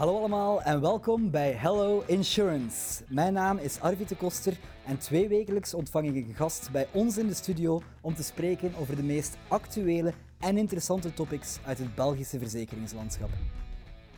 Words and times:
Hallo 0.00 0.18
allemaal 0.18 0.62
en 0.62 0.80
welkom 0.80 1.30
bij 1.30 1.52
Hello 1.52 2.02
Insurance. 2.06 3.04
Mijn 3.08 3.32
naam 3.32 3.58
is 3.58 3.80
Arvid 3.80 4.08
de 4.08 4.16
Koster 4.16 4.58
en 4.86 4.98
twee 4.98 5.28
wekelijks 5.28 5.74
ontvang 5.74 6.06
ik 6.06 6.28
een 6.28 6.34
gast 6.34 6.70
bij 6.70 6.88
ons 6.92 7.18
in 7.18 7.26
de 7.26 7.34
studio 7.34 7.82
om 8.00 8.14
te 8.14 8.22
spreken 8.22 8.74
over 8.74 8.96
de 8.96 9.02
meest 9.02 9.36
actuele 9.48 10.12
en 10.38 10.56
interessante 10.56 11.14
topics 11.14 11.58
uit 11.64 11.78
het 11.78 11.94
Belgische 11.94 12.38
verzekeringslandschap. 12.38 13.30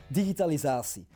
Digitalisatie. 0.07 1.07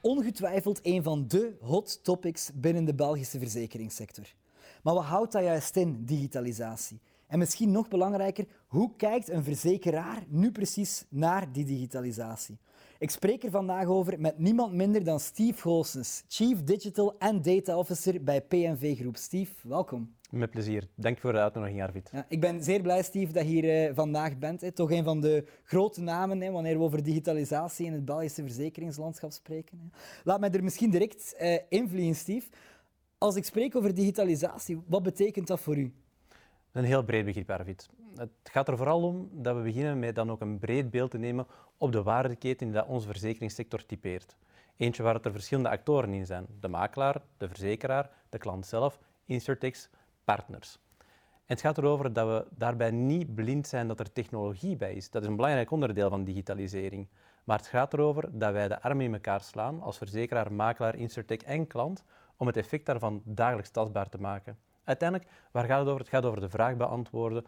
Ongetwijfeld 0.00 0.80
een 0.82 1.02
van 1.02 1.28
de 1.28 1.56
hot 1.60 2.04
topics 2.04 2.50
binnen 2.54 2.84
de 2.84 2.94
Belgische 2.94 3.38
verzekeringssector. 3.38 4.24
Maar 4.82 4.94
wat 4.94 5.04
houdt 5.04 5.32
dat 5.32 5.42
juist 5.42 5.76
in, 5.76 6.04
digitalisatie? 6.04 7.00
En 7.26 7.38
misschien 7.38 7.70
nog 7.70 7.88
belangrijker, 7.88 8.46
hoe 8.66 8.90
kijkt 8.96 9.28
een 9.28 9.44
verzekeraar 9.44 10.24
nu 10.28 10.52
precies 10.52 11.04
naar 11.08 11.52
die 11.52 11.64
digitalisatie? 11.64 12.58
Ik 12.98 13.10
spreek 13.10 13.42
er 13.42 13.50
vandaag 13.50 13.86
over 13.86 14.20
met 14.20 14.38
niemand 14.38 14.72
minder 14.72 15.04
dan 15.04 15.20
Steve 15.20 15.60
Goossens, 15.60 16.24
Chief 16.28 16.62
Digital 16.62 17.14
and 17.18 17.44
Data 17.44 17.78
Officer 17.78 18.24
bij 18.24 18.40
PNV 18.42 18.96
Groep. 18.98 19.16
Steve, 19.16 19.52
welkom. 19.62 20.14
Met 20.30 20.50
plezier. 20.50 20.88
Dank 20.94 21.18
voor 21.18 21.32
de 21.32 21.38
uitnodiging, 21.38 21.82
Arvid. 21.82 22.08
Ja, 22.12 22.26
ik 22.28 22.40
ben 22.40 22.64
zeer 22.64 22.82
blij, 22.82 23.02
Steve, 23.02 23.32
dat 23.32 23.42
je 23.42 23.48
hier 23.48 23.88
uh, 23.88 23.94
vandaag 23.94 24.38
bent. 24.38 24.60
Hè. 24.60 24.72
Toch 24.72 24.90
een 24.90 25.04
van 25.04 25.20
de 25.20 25.44
grote 25.64 26.00
namen 26.00 26.40
hè, 26.40 26.50
wanneer 26.50 26.78
we 26.78 26.84
over 26.84 27.02
digitalisatie 27.02 27.86
in 27.86 27.92
het 27.92 28.04
Belgische 28.04 28.42
verzekeringslandschap 28.42 29.32
spreken. 29.32 29.78
Hè. 29.78 29.98
Laat 30.24 30.40
mij 30.40 30.50
er 30.50 30.64
misschien 30.64 30.90
direct 30.90 31.34
uh, 31.40 31.58
invliegen, 31.68 32.14
Steve. 32.14 32.48
Als 33.18 33.36
ik 33.36 33.44
spreek 33.44 33.76
over 33.76 33.94
digitalisatie, 33.94 34.82
wat 34.86 35.02
betekent 35.02 35.46
dat 35.46 35.60
voor 35.60 35.76
u? 35.76 35.92
Een 36.72 36.84
heel 36.84 37.04
breed 37.04 37.24
begrip, 37.24 37.50
Arvid. 37.50 37.88
Het 38.16 38.30
gaat 38.42 38.68
er 38.68 38.76
vooral 38.76 39.02
om 39.02 39.28
dat 39.32 39.56
we 39.56 39.62
beginnen 39.62 39.98
met 39.98 40.14
dan 40.14 40.30
ook 40.30 40.40
een 40.40 40.58
breed 40.58 40.90
beeld 40.90 41.10
te 41.10 41.18
nemen 41.18 41.46
op 41.76 41.92
de 41.92 42.02
waardeketen 42.02 42.70
die 42.70 42.86
onze 42.86 43.06
verzekeringssector 43.06 43.86
typeert. 43.86 44.36
Eentje 44.76 45.02
waar 45.02 45.20
er 45.22 45.32
verschillende 45.32 45.68
actoren 45.70 46.12
in 46.12 46.26
zijn. 46.26 46.46
De 46.60 46.68
makelaar, 46.68 47.22
de 47.36 47.48
verzekeraar, 47.48 48.10
de 48.28 48.38
klant 48.38 48.66
zelf, 48.66 48.98
insurtechs, 49.24 49.88
partners. 50.24 50.78
En 51.46 51.54
het 51.54 51.60
gaat 51.60 51.78
erover 51.78 52.12
dat 52.12 52.26
we 52.26 52.46
daarbij 52.56 52.90
niet 52.90 53.34
blind 53.34 53.66
zijn 53.66 53.88
dat 53.88 54.00
er 54.00 54.12
technologie 54.12 54.76
bij 54.76 54.94
is. 54.94 55.10
Dat 55.10 55.22
is 55.22 55.28
een 55.28 55.36
belangrijk 55.36 55.70
onderdeel 55.70 56.08
van 56.08 56.24
digitalisering. 56.24 57.08
Maar 57.44 57.58
het 57.58 57.66
gaat 57.66 57.92
erover 57.92 58.38
dat 58.38 58.52
wij 58.52 58.68
de 58.68 58.82
armen 58.82 59.04
in 59.04 59.12
elkaar 59.12 59.40
slaan 59.40 59.82
als 59.82 59.98
verzekeraar, 59.98 60.52
makelaar, 60.52 60.96
insurtech 60.96 61.42
en 61.42 61.66
klant 61.66 62.04
om 62.36 62.46
het 62.46 62.56
effect 62.56 62.86
daarvan 62.86 63.22
dagelijks 63.24 63.70
tastbaar 63.70 64.08
te 64.08 64.20
maken. 64.20 64.58
Uiteindelijk, 64.84 65.30
waar 65.50 65.64
gaat 65.64 65.78
het 65.78 65.88
over? 65.88 66.00
Het 66.00 66.08
gaat 66.08 66.24
over 66.24 66.40
de 66.40 66.48
vraag 66.48 66.76
beantwoorden 66.76 67.44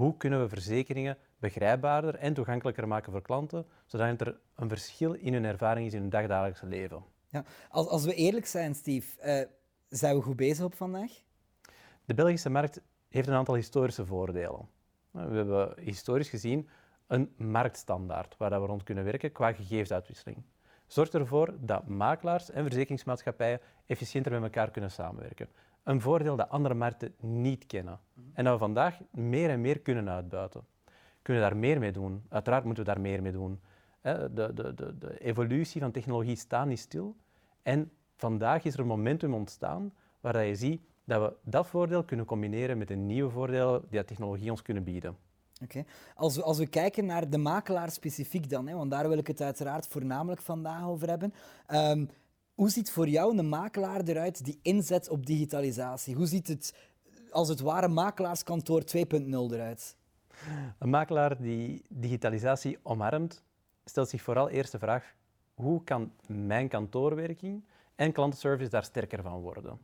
hoe 0.00 0.16
kunnen 0.16 0.40
we 0.40 0.48
verzekeringen 0.48 1.16
begrijpbaarder 1.38 2.14
en 2.14 2.34
toegankelijker 2.34 2.88
maken 2.88 3.12
voor 3.12 3.22
klanten, 3.22 3.66
zodat 3.86 4.20
er 4.20 4.40
een 4.54 4.68
verschil 4.68 5.12
in 5.12 5.32
hun 5.32 5.44
ervaring 5.44 5.86
is 5.86 5.94
in 5.94 6.00
hun 6.00 6.10
dagdagelijkse 6.10 6.66
leven. 6.66 7.04
Ja, 7.28 7.44
als, 7.68 7.86
als 7.86 8.04
we 8.04 8.14
eerlijk 8.14 8.46
zijn, 8.46 8.74
Steve, 8.74 9.08
uh, 9.24 9.52
zijn 9.88 10.16
we 10.16 10.22
goed 10.22 10.36
bezig 10.36 10.64
op 10.64 10.74
vandaag? 10.74 11.10
De 12.04 12.14
Belgische 12.14 12.50
markt 12.50 12.80
heeft 13.08 13.28
een 13.28 13.34
aantal 13.34 13.54
historische 13.54 14.06
voordelen. 14.06 14.68
We 15.10 15.20
hebben 15.20 15.74
historisch 15.80 16.28
gezien 16.28 16.68
een 17.06 17.34
marktstandaard 17.36 18.36
waar 18.36 18.60
we 18.60 18.66
rond 18.66 18.82
kunnen 18.82 19.04
werken 19.04 19.32
qua 19.32 19.52
gegevensuitwisseling. 19.52 20.42
Zorgt 20.86 21.14
ervoor 21.14 21.54
dat 21.60 21.86
makelaars 21.86 22.50
en 22.50 22.62
verzekeringsmaatschappijen 22.62 23.60
efficiënter 23.86 24.32
met 24.32 24.42
elkaar 24.42 24.70
kunnen 24.70 24.90
samenwerken. 24.90 25.48
Een 25.82 26.00
voordeel 26.00 26.36
dat 26.36 26.48
andere 26.48 26.74
markten 26.74 27.14
niet 27.20 27.66
kennen. 27.66 28.00
En 28.32 28.44
dat 28.44 28.52
we 28.52 28.58
vandaag 28.58 28.98
meer 29.10 29.50
en 29.50 29.60
meer 29.60 29.78
kunnen 29.78 30.08
uitbuiten. 30.08 30.64
Kunnen 31.22 31.42
we 31.42 31.48
daar 31.48 31.58
meer 31.58 31.78
mee 31.78 31.92
doen? 31.92 32.22
Uiteraard 32.28 32.64
moeten 32.64 32.84
we 32.84 32.90
daar 32.90 33.00
meer 33.00 33.22
mee 33.22 33.32
doen. 33.32 33.60
De, 34.02 34.30
de, 34.34 34.74
de, 34.74 34.98
de 34.98 35.18
evolutie 35.18 35.80
van 35.80 35.90
technologie 35.90 36.36
staat 36.36 36.66
niet 36.66 36.78
stil. 36.78 37.16
En 37.62 37.90
vandaag 38.16 38.64
is 38.64 38.74
er 38.74 38.80
een 38.80 38.86
momentum 38.86 39.34
ontstaan 39.34 39.92
waar 40.20 40.44
je 40.44 40.54
ziet 40.54 40.82
dat 41.04 41.20
we 41.20 41.50
dat 41.50 41.66
voordeel 41.66 42.04
kunnen 42.04 42.26
combineren 42.26 42.78
met 42.78 42.88
de 42.88 42.94
nieuwe 42.94 43.30
voordelen 43.30 43.82
die 43.90 44.04
technologie 44.04 44.50
ons 44.50 44.62
kunnen 44.62 44.84
bieden. 44.84 45.16
Oké. 45.62 45.84
Als, 46.14 46.36
we, 46.36 46.42
als 46.42 46.58
we 46.58 46.66
kijken 46.66 47.06
naar 47.06 47.30
de 47.30 47.38
makelaar 47.38 47.90
specifiek 47.90 48.50
dan, 48.50 48.68
hè, 48.68 48.74
want 48.74 48.90
daar 48.90 49.08
wil 49.08 49.18
ik 49.18 49.26
het 49.26 49.40
uiteraard 49.40 49.86
voornamelijk 49.86 50.40
vandaag 50.40 50.84
over 50.84 51.08
hebben. 51.08 51.34
Um, 51.68 52.08
hoe 52.60 52.70
ziet 52.70 52.90
voor 52.90 53.08
jou 53.08 53.38
een 53.38 53.48
makelaar 53.48 54.00
eruit 54.04 54.44
die 54.44 54.58
inzet 54.62 55.08
op 55.08 55.26
digitalisatie? 55.26 56.14
Hoe 56.14 56.26
ziet 56.26 56.48
het 56.48 56.74
als 57.30 57.48
het 57.48 57.60
ware 57.60 57.88
makelaarskantoor 57.88 58.82
2.0 58.96 59.02
eruit? 59.30 59.96
Een 60.78 60.90
makelaar 60.90 61.42
die 61.42 61.82
digitalisatie 61.88 62.78
omarmt, 62.82 63.42
stelt 63.84 64.08
zich 64.08 64.22
vooral 64.22 64.48
eerst 64.48 64.72
de 64.72 64.78
vraag: 64.78 65.14
hoe 65.54 65.84
kan 65.84 66.12
mijn 66.26 66.68
kantoorwerking 66.68 67.64
en 67.94 68.12
klantenservice 68.12 68.70
daar 68.70 68.84
sterker 68.84 69.22
van 69.22 69.40
worden? 69.40 69.78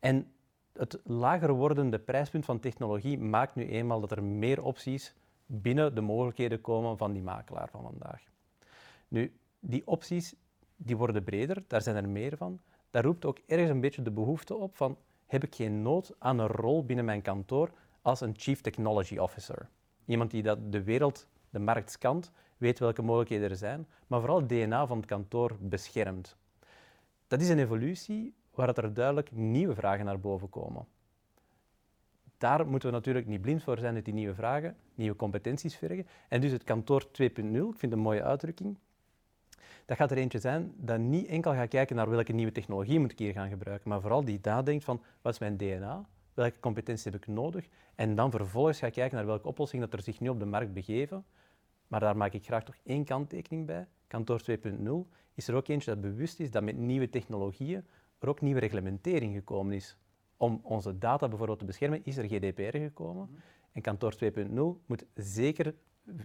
En 0.00 0.32
het 0.72 1.00
lager 1.04 1.52
wordende 1.52 1.98
prijspunt 1.98 2.44
van 2.44 2.60
technologie 2.60 3.18
maakt 3.18 3.54
nu 3.54 3.68
eenmaal 3.68 4.00
dat 4.00 4.10
er 4.10 4.22
meer 4.22 4.62
opties 4.62 5.14
binnen 5.46 5.94
de 5.94 6.00
mogelijkheden 6.00 6.60
komen 6.60 6.96
van 6.96 7.12
die 7.12 7.22
makelaar 7.22 7.68
van 7.68 7.82
vandaag. 7.82 8.22
Nu, 9.08 9.36
die 9.60 9.86
opties 9.86 10.34
die 10.76 10.96
worden 10.96 11.24
breder, 11.24 11.64
daar 11.66 11.82
zijn 11.82 11.96
er 11.96 12.08
meer 12.08 12.36
van. 12.36 12.60
Daar 12.90 13.04
roept 13.04 13.24
ook 13.24 13.38
ergens 13.46 13.70
een 13.70 13.80
beetje 13.80 14.02
de 14.02 14.10
behoefte 14.10 14.54
op 14.54 14.76
van 14.76 14.98
heb 15.26 15.44
ik 15.44 15.54
geen 15.54 15.82
nood 15.82 16.14
aan 16.18 16.38
een 16.38 16.46
rol 16.46 16.84
binnen 16.84 17.04
mijn 17.04 17.22
kantoor 17.22 17.70
als 18.02 18.20
een 18.20 18.34
Chief 18.36 18.60
Technology 18.60 19.16
Officer. 19.18 19.68
Iemand 20.04 20.30
die 20.30 20.42
dat 20.42 20.72
de 20.72 20.82
wereld, 20.82 21.28
de 21.50 21.58
markt 21.58 21.90
scant, 21.90 22.32
weet 22.56 22.78
welke 22.78 23.02
mogelijkheden 23.02 23.50
er 23.50 23.56
zijn, 23.56 23.86
maar 24.06 24.20
vooral 24.20 24.38
het 24.38 24.48
DNA 24.48 24.86
van 24.86 24.96
het 24.96 25.06
kantoor 25.06 25.56
beschermt. 25.60 26.36
Dat 27.26 27.40
is 27.40 27.48
een 27.48 27.58
evolutie 27.58 28.34
waar 28.54 28.76
er 28.76 28.94
duidelijk 28.94 29.32
nieuwe 29.32 29.74
vragen 29.74 30.04
naar 30.04 30.20
boven 30.20 30.48
komen. 30.48 30.86
Daar 32.38 32.66
moeten 32.66 32.88
we 32.88 32.94
natuurlijk 32.94 33.26
niet 33.26 33.40
blind 33.40 33.62
voor 33.62 33.78
zijn 33.78 33.94
dat 33.94 34.04
die 34.04 34.14
nieuwe 34.14 34.34
vragen 34.34 34.76
nieuwe 34.94 35.16
competenties 35.16 35.76
vergen. 35.76 36.06
En 36.28 36.40
dus 36.40 36.52
het 36.52 36.64
kantoor 36.64 37.06
2.0, 37.06 37.10
ik 37.12 37.38
vind 37.38 37.80
het 37.80 37.92
een 37.92 37.98
mooie 37.98 38.22
uitdrukking, 38.22 38.78
dat 39.86 39.96
gaat 39.96 40.10
er 40.10 40.16
eentje 40.16 40.38
zijn 40.38 40.72
dat 40.76 40.98
niet 40.98 41.26
enkel 41.26 41.52
gaat 41.52 41.68
kijken 41.68 41.96
naar 41.96 42.10
welke 42.10 42.32
nieuwe 42.32 42.52
technologie 42.52 43.00
moet 43.00 43.12
ik 43.12 43.18
hier 43.18 43.32
gaan 43.32 43.48
gebruiken, 43.48 43.88
maar 43.88 44.00
vooral 44.00 44.24
die 44.24 44.38
nadenkt 44.42 44.84
van 44.84 45.02
wat 45.22 45.32
is 45.32 45.38
mijn 45.38 45.56
DNA, 45.56 46.08
welke 46.34 46.60
competenties 46.60 47.04
heb 47.04 47.14
ik 47.14 47.26
nodig, 47.26 47.66
en 47.94 48.14
dan 48.14 48.30
vervolgens 48.30 48.78
gaat 48.78 48.92
kijken 48.92 49.16
naar 49.16 49.26
welke 49.26 49.48
oplossing 49.48 49.82
dat 49.82 49.92
er 49.92 50.02
zich 50.02 50.20
nu 50.20 50.28
op 50.28 50.38
de 50.38 50.44
markt 50.44 50.72
begeven. 50.72 51.24
Maar 51.86 52.00
daar 52.00 52.16
maak 52.16 52.32
ik 52.32 52.44
graag 52.44 52.64
toch 52.64 52.76
één 52.84 53.04
kanttekening 53.04 53.66
bij. 53.66 53.86
Kantoor 54.06 54.40
2.0 54.50 54.54
is 55.34 55.48
er 55.48 55.54
ook 55.54 55.68
eentje 55.68 55.90
dat 55.90 56.00
bewust 56.00 56.40
is 56.40 56.50
dat 56.50 56.62
met 56.62 56.76
nieuwe 56.76 57.08
technologieën 57.08 57.84
er 58.18 58.28
ook 58.28 58.40
nieuwe 58.40 58.60
reglementering 58.60 59.34
gekomen 59.34 59.74
is. 59.74 59.96
Om 60.36 60.60
onze 60.62 60.98
data 60.98 61.28
bijvoorbeeld 61.28 61.58
te 61.58 61.64
beschermen, 61.64 62.04
is 62.04 62.16
er 62.16 62.28
GDPR 62.28 62.76
gekomen. 62.78 63.42
En 63.72 63.82
kantoor 63.82 64.14
2.0 64.24 64.50
moet 64.86 65.04
zeker 65.14 65.74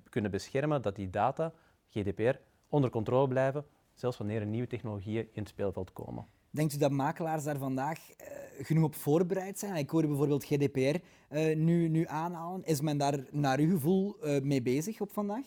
kunnen 0.10 0.32
beschermen 0.32 0.82
dat 0.82 0.96
die 0.96 1.10
data, 1.10 1.54
GDPR, 1.90 2.36
onder 2.72 2.90
controle 2.90 3.28
blijven, 3.28 3.66
zelfs 3.94 4.18
wanneer 4.18 4.42
er 4.42 4.48
nieuwe 4.48 4.68
technologieën 4.68 5.28
in 5.32 5.42
het 5.42 5.50
speelveld 5.50 5.94
komen. 5.94 6.26
Denkt 6.50 6.74
u 6.74 6.78
dat 6.78 6.92
makelaars 6.92 7.44
daar 7.44 7.58
vandaag 7.58 8.00
uh, 8.10 8.28
genoeg 8.66 8.84
op 8.84 8.96
voorbereid 8.96 9.60
zijn? 9.60 9.76
Ik 9.76 9.90
hoor 9.90 10.08
bijvoorbeeld 10.08 10.44
GDPR 10.44 10.80
uh, 10.80 10.96
eh, 11.30 11.58
nu, 11.58 11.88
nu 11.88 12.08
aanhalen. 12.08 12.64
Is 12.64 12.82
men 12.82 12.98
daar 12.98 13.20
naar 13.32 13.60
uw 13.60 13.70
gevoel 13.70 14.18
uh, 14.24 14.42
mee 14.42 14.62
bezig 14.62 15.02
op 15.02 15.12
vandaag? 15.12 15.46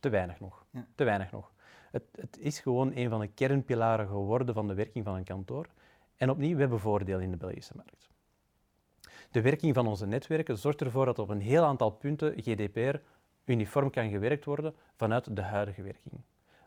Te 0.00 0.08
weinig 0.08 0.40
nog. 0.40 0.66
Ja. 0.70 0.86
Te 0.94 1.04
weinig 1.04 1.32
nog. 1.32 1.52
Het, 1.90 2.04
het, 2.12 2.38
is 2.38 2.60
gewoon 2.60 2.92
een 2.94 3.08
van 3.08 3.20
de 3.20 3.28
kernpilaren 3.28 4.06
geworden 4.06 4.54
van 4.54 4.68
de 4.68 4.74
werking 4.74 5.04
van 5.04 5.14
een 5.14 5.24
kantoor. 5.24 5.66
En 6.16 6.30
opnieuw, 6.30 6.54
we 6.54 6.60
hebben 6.60 6.80
voordeel 6.80 7.20
in 7.20 7.30
de 7.30 7.36
Belgische 7.36 7.72
markt. 7.76 8.08
De 9.30 9.40
werking 9.40 9.74
van 9.74 9.86
onze 9.86 10.06
netwerken 10.06 10.58
zorgt 10.58 10.80
ervoor 10.80 11.04
dat 11.04 11.18
op 11.18 11.28
een 11.28 11.40
heel 11.40 11.64
aantal 11.64 11.90
punten 11.90 12.34
GDPR 12.36 12.96
uniform 13.44 13.90
kan 13.90 14.10
gewerkt 14.10 14.44
worden 14.44 14.74
vanuit 14.94 15.36
de 15.36 15.42
huidige 15.42 15.82
werking. 15.82 16.22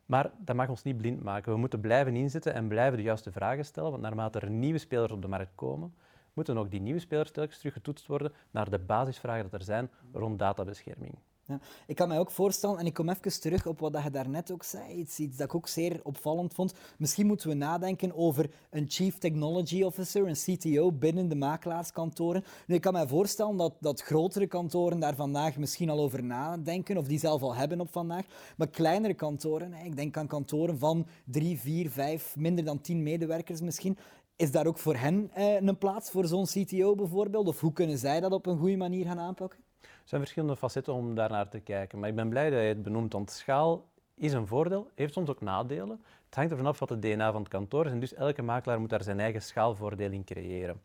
Maar 0.09 0.31
dat 0.37 0.55
mag 0.55 0.69
ons 0.69 0.83
niet 0.83 0.97
blind 0.97 1.23
maken. 1.23 1.51
We 1.51 1.57
moeten 1.57 1.79
blijven 1.79 2.15
inzetten 2.15 2.53
en 2.53 2.67
blijven 2.67 2.97
de 2.97 3.03
juiste 3.03 3.31
vragen 3.31 3.65
stellen, 3.65 3.91
want 3.91 4.03
naarmate 4.03 4.39
er 4.39 4.49
nieuwe 4.49 4.77
spelers 4.77 5.11
op 5.11 5.21
de 5.21 5.27
markt 5.27 5.51
komen, 5.55 5.93
moeten 6.33 6.57
ook 6.57 6.71
die 6.71 6.81
nieuwe 6.81 6.99
spelers 6.99 7.31
telkens 7.31 7.57
teruggetoetst 7.57 8.07
worden 8.07 8.33
naar 8.51 8.69
de 8.69 8.79
basisvragen 8.79 9.43
dat 9.43 9.53
er 9.53 9.63
zijn 9.65 9.89
rond 10.11 10.39
databescherming. 10.39 11.13
Ja. 11.49 11.59
Ik 11.87 11.95
kan 11.95 12.07
mij 12.07 12.19
ook 12.19 12.31
voorstellen, 12.31 12.77
en 12.79 12.85
ik 12.85 12.93
kom 12.93 13.09
even 13.09 13.41
terug 13.41 13.67
op 13.67 13.79
wat 13.79 14.03
je 14.03 14.09
daarnet 14.09 14.51
ook 14.51 14.63
zei, 14.63 14.93
iets, 14.93 15.17
dat 15.17 15.47
ik 15.47 15.55
ook 15.55 15.67
zeer 15.67 15.99
opvallend 16.03 16.53
vond. 16.53 16.73
Misschien 16.97 17.27
moeten 17.27 17.49
we 17.49 17.55
nadenken 17.55 18.15
over 18.15 18.49
een 18.69 18.85
Chief 18.89 19.17
Technology 19.17 19.83
Officer, 19.83 20.27
een 20.27 20.57
CTO 20.57 20.91
binnen 20.91 21.29
de 21.29 21.35
makelaarskantoren. 21.35 22.43
Nu, 22.67 22.75
ik 22.75 22.81
kan 22.81 22.93
mij 22.93 23.07
voorstellen 23.07 23.57
dat, 23.57 23.73
dat 23.79 24.01
grotere 24.01 24.47
kantoren 24.47 24.99
daar 24.99 25.15
vandaag 25.15 25.57
misschien 25.57 25.89
al 25.89 25.99
over 25.99 26.23
nadenken, 26.23 26.97
of 26.97 27.07
die 27.07 27.19
zelf 27.19 27.41
al 27.41 27.55
hebben 27.55 27.81
op 27.81 27.91
vandaag. 27.91 28.25
Maar 28.57 28.69
kleinere 28.69 29.13
kantoren, 29.13 29.73
ik 29.73 29.95
denk 29.95 30.17
aan 30.17 30.27
kantoren 30.27 30.77
van 30.79 31.07
drie, 31.23 31.59
vier, 31.59 31.89
vijf, 31.89 32.35
minder 32.35 32.65
dan 32.65 32.81
tien 32.81 33.03
medewerkers 33.03 33.61
misschien. 33.61 33.97
Is 34.35 34.51
daar 34.51 34.67
ook 34.67 34.77
voor 34.77 34.95
hen 34.95 35.29
eh, 35.33 35.61
een 35.61 35.77
plaats 35.77 36.11
voor 36.11 36.27
zo'n 36.27 36.45
CTO 36.45 36.95
bijvoorbeeld? 36.95 37.47
Of 37.47 37.59
hoe 37.59 37.73
kunnen 37.73 37.97
zij 37.97 38.19
dat 38.19 38.31
op 38.31 38.45
een 38.45 38.57
goede 38.57 38.77
manier 38.77 39.05
gaan 39.05 39.19
aanpakken? 39.19 39.68
Zijn 40.09 40.21
verschillende 40.21 40.55
facetten 40.55 40.93
om 40.93 41.15
daarnaar 41.15 41.49
te 41.49 41.59
kijken. 41.59 41.99
Maar 41.99 42.09
ik 42.09 42.15
ben 42.15 42.29
blij 42.29 42.49
dat 42.49 42.59
je 42.59 42.65
het 42.65 42.83
benoemt, 42.83 43.13
want 43.13 43.31
schaal 43.31 43.89
is 44.15 44.33
een 44.33 44.47
voordeel, 44.47 44.89
heeft 44.95 45.13
soms 45.13 45.29
ook 45.29 45.41
nadelen. 45.41 46.01
Het 46.25 46.35
hangt 46.35 46.51
ervan 46.51 46.65
af 46.65 46.79
wat 46.79 46.89
het 46.89 47.01
DNA 47.01 47.31
van 47.31 47.41
het 47.41 47.49
kantoor 47.49 47.85
is 47.85 47.91
en 47.91 47.99
dus 47.99 48.13
elke 48.13 48.41
makelaar 48.41 48.79
moet 48.79 48.89
daar 48.89 49.03
zijn 49.03 49.19
eigen 49.19 49.41
schaalvoordeel 49.41 50.11
in 50.11 50.23
creëren. 50.23 50.81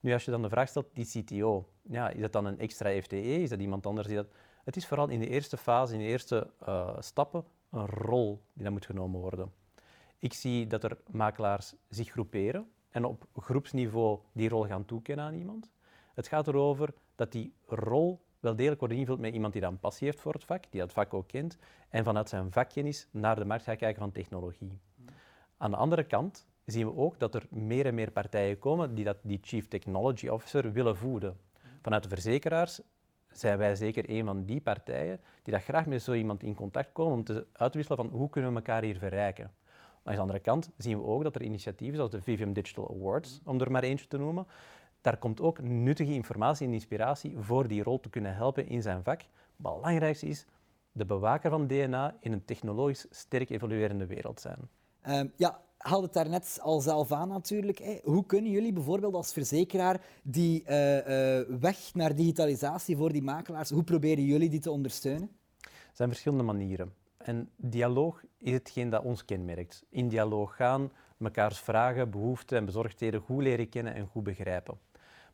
Nu, 0.00 0.12
als 0.12 0.24
je 0.24 0.30
dan 0.30 0.42
de 0.42 0.48
vraag 0.48 0.68
stelt, 0.68 0.86
die 0.92 1.06
CTO, 1.06 1.68
ja, 1.82 2.08
is 2.08 2.20
dat 2.20 2.32
dan 2.32 2.44
een 2.44 2.58
extra 2.58 3.00
FTE? 3.00 3.42
Is 3.42 3.48
dat 3.48 3.60
iemand 3.60 3.86
anders 3.86 4.06
die 4.06 4.16
dat... 4.16 4.26
Het 4.64 4.76
is 4.76 4.86
vooral 4.86 5.08
in 5.08 5.20
de 5.20 5.28
eerste 5.28 5.56
fase, 5.56 5.92
in 5.92 5.98
de 5.98 6.06
eerste 6.06 6.50
uh, 6.68 6.96
stappen, 6.98 7.44
een 7.70 7.86
rol 7.86 8.42
die 8.52 8.64
dan 8.64 8.72
moet 8.72 8.86
genomen 8.86 9.20
worden. 9.20 9.52
Ik 10.18 10.32
zie 10.32 10.66
dat 10.66 10.84
er 10.84 10.96
makelaars 11.10 11.74
zich 11.88 12.10
groeperen 12.10 12.70
en 12.90 13.04
op 13.04 13.26
groepsniveau 13.36 14.18
die 14.32 14.48
rol 14.48 14.64
gaan 14.64 14.84
toekennen 14.84 15.24
aan 15.24 15.34
iemand. 15.34 15.70
Het 16.14 16.28
gaat 16.28 16.48
erover 16.48 16.94
dat 17.14 17.32
die 17.32 17.52
rol 17.66 18.24
wel 18.46 18.56
degelijk 18.56 18.80
wordt 18.80 18.94
ingevuld 18.94 19.18
met 19.18 19.34
iemand 19.34 19.52
die 19.52 19.62
dan 19.62 19.78
passie 19.78 20.06
heeft 20.06 20.20
voor 20.20 20.32
het 20.32 20.44
vak, 20.44 20.64
die 20.70 20.80
dat 20.80 20.92
vak 20.92 21.14
ook 21.14 21.28
kent, 21.28 21.58
en 21.88 22.04
vanuit 22.04 22.28
zijn 22.28 22.52
vakkennis 22.52 23.08
naar 23.10 23.36
de 23.36 23.44
markt 23.44 23.64
gaat 23.64 23.76
kijken 23.76 24.00
van 24.00 24.12
technologie. 24.12 24.78
Aan 25.56 25.70
de 25.70 25.76
andere 25.76 26.04
kant 26.04 26.46
zien 26.64 26.86
we 26.86 26.96
ook 26.96 27.18
dat 27.18 27.34
er 27.34 27.46
meer 27.50 27.86
en 27.86 27.94
meer 27.94 28.10
partijen 28.10 28.58
komen 28.58 28.94
die 28.94 29.04
dat, 29.04 29.16
die 29.22 29.38
Chief 29.42 29.68
Technology 29.68 30.28
Officer 30.28 30.72
willen 30.72 30.96
voeden. 30.96 31.36
Vanuit 31.82 32.02
de 32.02 32.08
verzekeraars 32.08 32.80
zijn 33.30 33.58
wij 33.58 33.76
zeker 33.76 34.10
een 34.10 34.24
van 34.24 34.44
die 34.44 34.60
partijen 34.60 35.20
die 35.42 35.52
dat 35.52 35.62
graag 35.62 35.86
met 35.86 36.02
zo 36.02 36.12
iemand 36.12 36.42
in 36.42 36.54
contact 36.54 36.92
komen 36.92 37.14
om 37.14 37.24
te 37.24 37.46
uitwisselen 37.52 37.98
van 37.98 38.18
hoe 38.18 38.30
kunnen 38.30 38.50
we 38.50 38.56
elkaar 38.56 38.82
hier 38.82 38.98
verrijken. 38.98 39.44
Maar 40.02 40.14
aan 40.14 40.14
de 40.14 40.20
andere 40.20 40.40
kant 40.40 40.70
zien 40.76 40.98
we 40.98 41.04
ook 41.04 41.22
dat 41.22 41.34
er 41.34 41.42
initiatieven 41.42 41.96
zoals 41.96 42.10
de 42.10 42.22
Vivium 42.22 42.52
Digital 42.52 42.90
Awards, 42.90 43.40
om 43.44 43.60
er 43.60 43.70
maar 43.70 43.82
eentje 43.82 44.06
te 44.06 44.18
noemen, 44.18 44.46
daar 45.06 45.16
komt 45.16 45.40
ook 45.40 45.62
nuttige 45.62 46.12
informatie 46.12 46.66
en 46.66 46.72
inspiratie 46.72 47.36
voor 47.38 47.68
die 47.68 47.82
rol 47.82 48.00
te 48.00 48.08
kunnen 48.08 48.34
helpen 48.34 48.68
in 48.68 48.82
zijn 48.82 49.02
vak. 49.02 49.20
Belangrijkste 49.56 50.26
is 50.26 50.46
de 50.92 51.04
bewaker 51.04 51.50
van 51.50 51.66
DNA 51.66 52.16
in 52.20 52.32
een 52.32 52.44
technologisch 52.44 53.06
sterk 53.10 53.50
evoluerende 53.50 54.06
wereld 54.06 54.40
zijn. 54.40 54.58
Um, 55.08 55.32
ja, 55.36 55.60
haalde 55.78 56.04
het 56.04 56.14
daarnet 56.14 56.58
al 56.62 56.80
zelf 56.80 57.12
aan 57.12 57.28
natuurlijk. 57.28 57.78
Hè. 57.78 57.98
Hoe 58.02 58.26
kunnen 58.26 58.50
jullie 58.50 58.72
bijvoorbeeld 58.72 59.14
als 59.14 59.32
verzekeraar 59.32 60.00
die 60.22 60.64
uh, 60.68 60.96
uh, 60.96 61.60
weg 61.60 61.94
naar 61.94 62.14
digitalisatie 62.14 62.96
voor 62.96 63.12
die 63.12 63.22
makelaars, 63.22 63.70
hoe 63.70 63.84
proberen 63.84 64.24
jullie 64.24 64.50
die 64.50 64.60
te 64.60 64.70
ondersteunen? 64.70 65.30
Er 65.60 65.70
zijn 65.92 66.08
verschillende 66.08 66.44
manieren. 66.44 66.92
En 67.16 67.50
dialoog 67.56 68.24
is 68.38 68.52
hetgeen 68.52 68.90
dat 68.90 69.04
ons 69.04 69.24
kenmerkt. 69.24 69.84
In 69.88 70.08
dialoog 70.08 70.56
gaan, 70.56 70.92
mekaars 71.16 71.58
vragen, 71.58 72.10
behoeften 72.10 72.58
en 72.58 72.64
bezorgdheden 72.64 73.20
goed 73.20 73.42
leren 73.42 73.68
kennen 73.68 73.94
en 73.94 74.06
goed 74.06 74.22
begrijpen. 74.22 74.78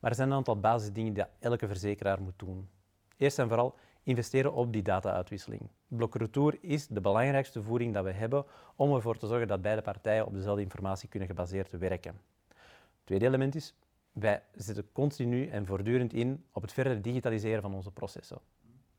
Maar 0.02 0.10
er 0.10 0.16
zijn 0.16 0.30
een 0.30 0.36
aantal 0.36 0.60
basisdingen 0.60 1.12
die 1.12 1.24
elke 1.38 1.66
verzekeraar 1.66 2.22
moet 2.22 2.38
doen. 2.38 2.68
Eerst 3.16 3.38
en 3.38 3.48
vooral 3.48 3.74
investeren 4.02 4.52
op 4.52 4.72
die 4.72 4.82
data-uitwisseling. 4.82 5.68
Blok 5.88 6.16
is 6.60 6.86
de 6.86 7.00
belangrijkste 7.00 7.62
voering 7.62 7.94
dat 7.94 8.04
we 8.04 8.12
hebben 8.12 8.44
om 8.76 8.94
ervoor 8.94 9.16
te 9.16 9.26
zorgen 9.26 9.48
dat 9.48 9.62
beide 9.62 9.82
partijen 9.82 10.26
op 10.26 10.34
dezelfde 10.34 10.62
informatie 10.62 11.08
kunnen 11.08 11.28
gebaseerd 11.28 11.72
werken. 11.78 12.20
Het 12.48 13.04
tweede 13.04 13.26
element 13.26 13.54
is, 13.54 13.74
wij 14.12 14.42
zetten 14.54 14.92
continu 14.92 15.48
en 15.48 15.66
voortdurend 15.66 16.12
in 16.12 16.44
op 16.52 16.62
het 16.62 16.72
verder 16.72 17.02
digitaliseren 17.02 17.62
van 17.62 17.74
onze 17.74 17.90
processen. 17.90 18.38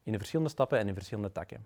In 0.04 0.12
de 0.12 0.18
verschillende 0.18 0.52
stappen 0.52 0.80
en 0.80 0.88
in 0.88 0.94
verschillende 0.94 1.32
takken. 1.32 1.66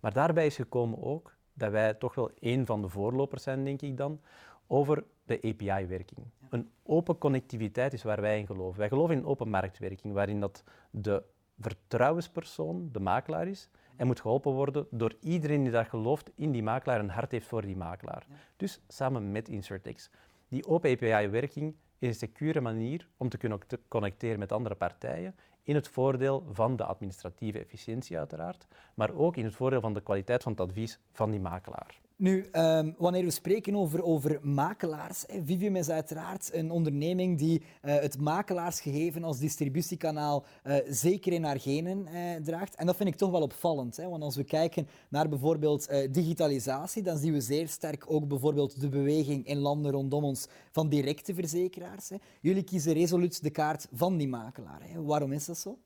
Maar 0.00 0.12
daarbij 0.12 0.46
is 0.46 0.56
gekomen 0.56 1.02
ook 1.02 1.36
dat 1.52 1.70
wij 1.70 1.94
toch 1.94 2.14
wel 2.14 2.30
één 2.40 2.66
van 2.66 2.82
de 2.82 2.88
voorlopers 2.88 3.42
zijn, 3.42 3.64
denk 3.64 3.82
ik 3.82 3.96
dan, 3.96 4.20
over 4.66 5.04
de 5.24 5.40
API-werking. 5.42 6.26
Een 6.50 6.70
open 6.82 7.18
connectiviteit 7.18 7.92
is 7.92 8.02
waar 8.02 8.20
wij 8.20 8.38
in 8.38 8.46
geloven. 8.46 8.78
Wij 8.78 8.88
geloven 8.88 9.16
in 9.16 9.24
open 9.24 9.48
marktwerking, 9.48 10.14
waarin 10.14 10.40
dat 10.40 10.64
de 10.90 11.22
vertrouwenspersoon 11.60 12.88
de 12.92 13.00
makelaar 13.00 13.48
is 13.48 13.68
en 13.96 14.06
moet 14.06 14.20
geholpen 14.20 14.52
worden 14.52 14.86
door 14.90 15.14
iedereen 15.20 15.62
die 15.62 15.72
dat 15.72 15.88
gelooft 15.88 16.30
in 16.34 16.52
die 16.52 16.62
makelaar 16.62 16.98
en 16.98 17.08
hart 17.08 17.30
heeft 17.30 17.46
voor 17.46 17.62
die 17.62 17.76
makelaar. 17.76 18.26
Dus 18.56 18.80
samen 18.88 19.32
met 19.32 19.48
InsurTex. 19.48 20.10
Die 20.48 20.66
open 20.66 20.90
API-werking 20.90 21.74
is 21.98 22.08
een 22.08 22.14
secure 22.14 22.60
manier 22.60 23.08
om 23.16 23.28
te 23.28 23.36
kunnen 23.36 23.58
connecteren 23.88 24.38
met 24.38 24.52
andere 24.52 24.74
partijen 24.74 25.34
in 25.62 25.74
het 25.74 25.88
voordeel 25.88 26.46
van 26.50 26.76
de 26.76 26.84
administratieve 26.84 27.58
efficiëntie 27.58 28.18
uiteraard, 28.18 28.66
maar 28.94 29.14
ook 29.14 29.36
in 29.36 29.44
het 29.44 29.54
voordeel 29.54 29.80
van 29.80 29.94
de 29.94 30.00
kwaliteit 30.00 30.42
van 30.42 30.52
het 30.52 30.60
advies 30.60 30.98
van 31.12 31.30
die 31.30 31.40
makelaar. 31.40 32.00
Nu, 32.22 32.46
um, 32.52 32.94
wanneer 32.98 33.24
we 33.24 33.30
spreken 33.30 33.76
over, 33.76 34.02
over 34.02 34.38
makelaars, 34.42 35.24
Vivium 35.44 35.76
is 35.76 35.88
uiteraard 35.88 36.50
een 36.52 36.70
onderneming 36.70 37.38
die 37.38 37.60
uh, 37.60 37.94
het 37.94 38.18
makelaarsgegeven 38.18 39.24
als 39.24 39.38
distributiekanaal 39.38 40.44
uh, 40.64 40.76
zeker 40.88 41.32
in 41.32 41.44
haar 41.44 41.60
genen 41.60 42.06
uh, 42.06 42.34
draagt. 42.34 42.74
En 42.74 42.86
dat 42.86 42.96
vind 42.96 43.08
ik 43.08 43.14
toch 43.14 43.30
wel 43.30 43.42
opvallend. 43.42 43.96
Hè, 43.96 44.08
want 44.08 44.22
als 44.22 44.36
we 44.36 44.44
kijken 44.44 44.86
naar 45.08 45.28
bijvoorbeeld 45.28 45.88
digitalisatie, 46.10 47.02
dan 47.02 47.18
zien 47.18 47.32
we 47.32 47.40
zeer 47.40 47.68
sterk 47.68 48.04
ook 48.06 48.28
bijvoorbeeld 48.28 48.80
de 48.80 48.88
beweging 48.88 49.46
in 49.46 49.58
landen 49.58 49.92
rondom 49.92 50.24
ons 50.24 50.48
van 50.70 50.88
directe 50.88 51.34
verzekeraars. 51.34 52.08
Hè. 52.08 52.16
Jullie 52.40 52.64
kiezen 52.64 52.92
resoluut 52.92 53.42
de 53.42 53.50
kaart 53.50 53.88
van 53.92 54.16
die 54.16 54.28
makelaar. 54.28 54.80
Hè. 54.82 55.02
Waarom 55.02 55.32
is 55.32 55.44
dat 55.44 55.58
zo? 55.58 55.78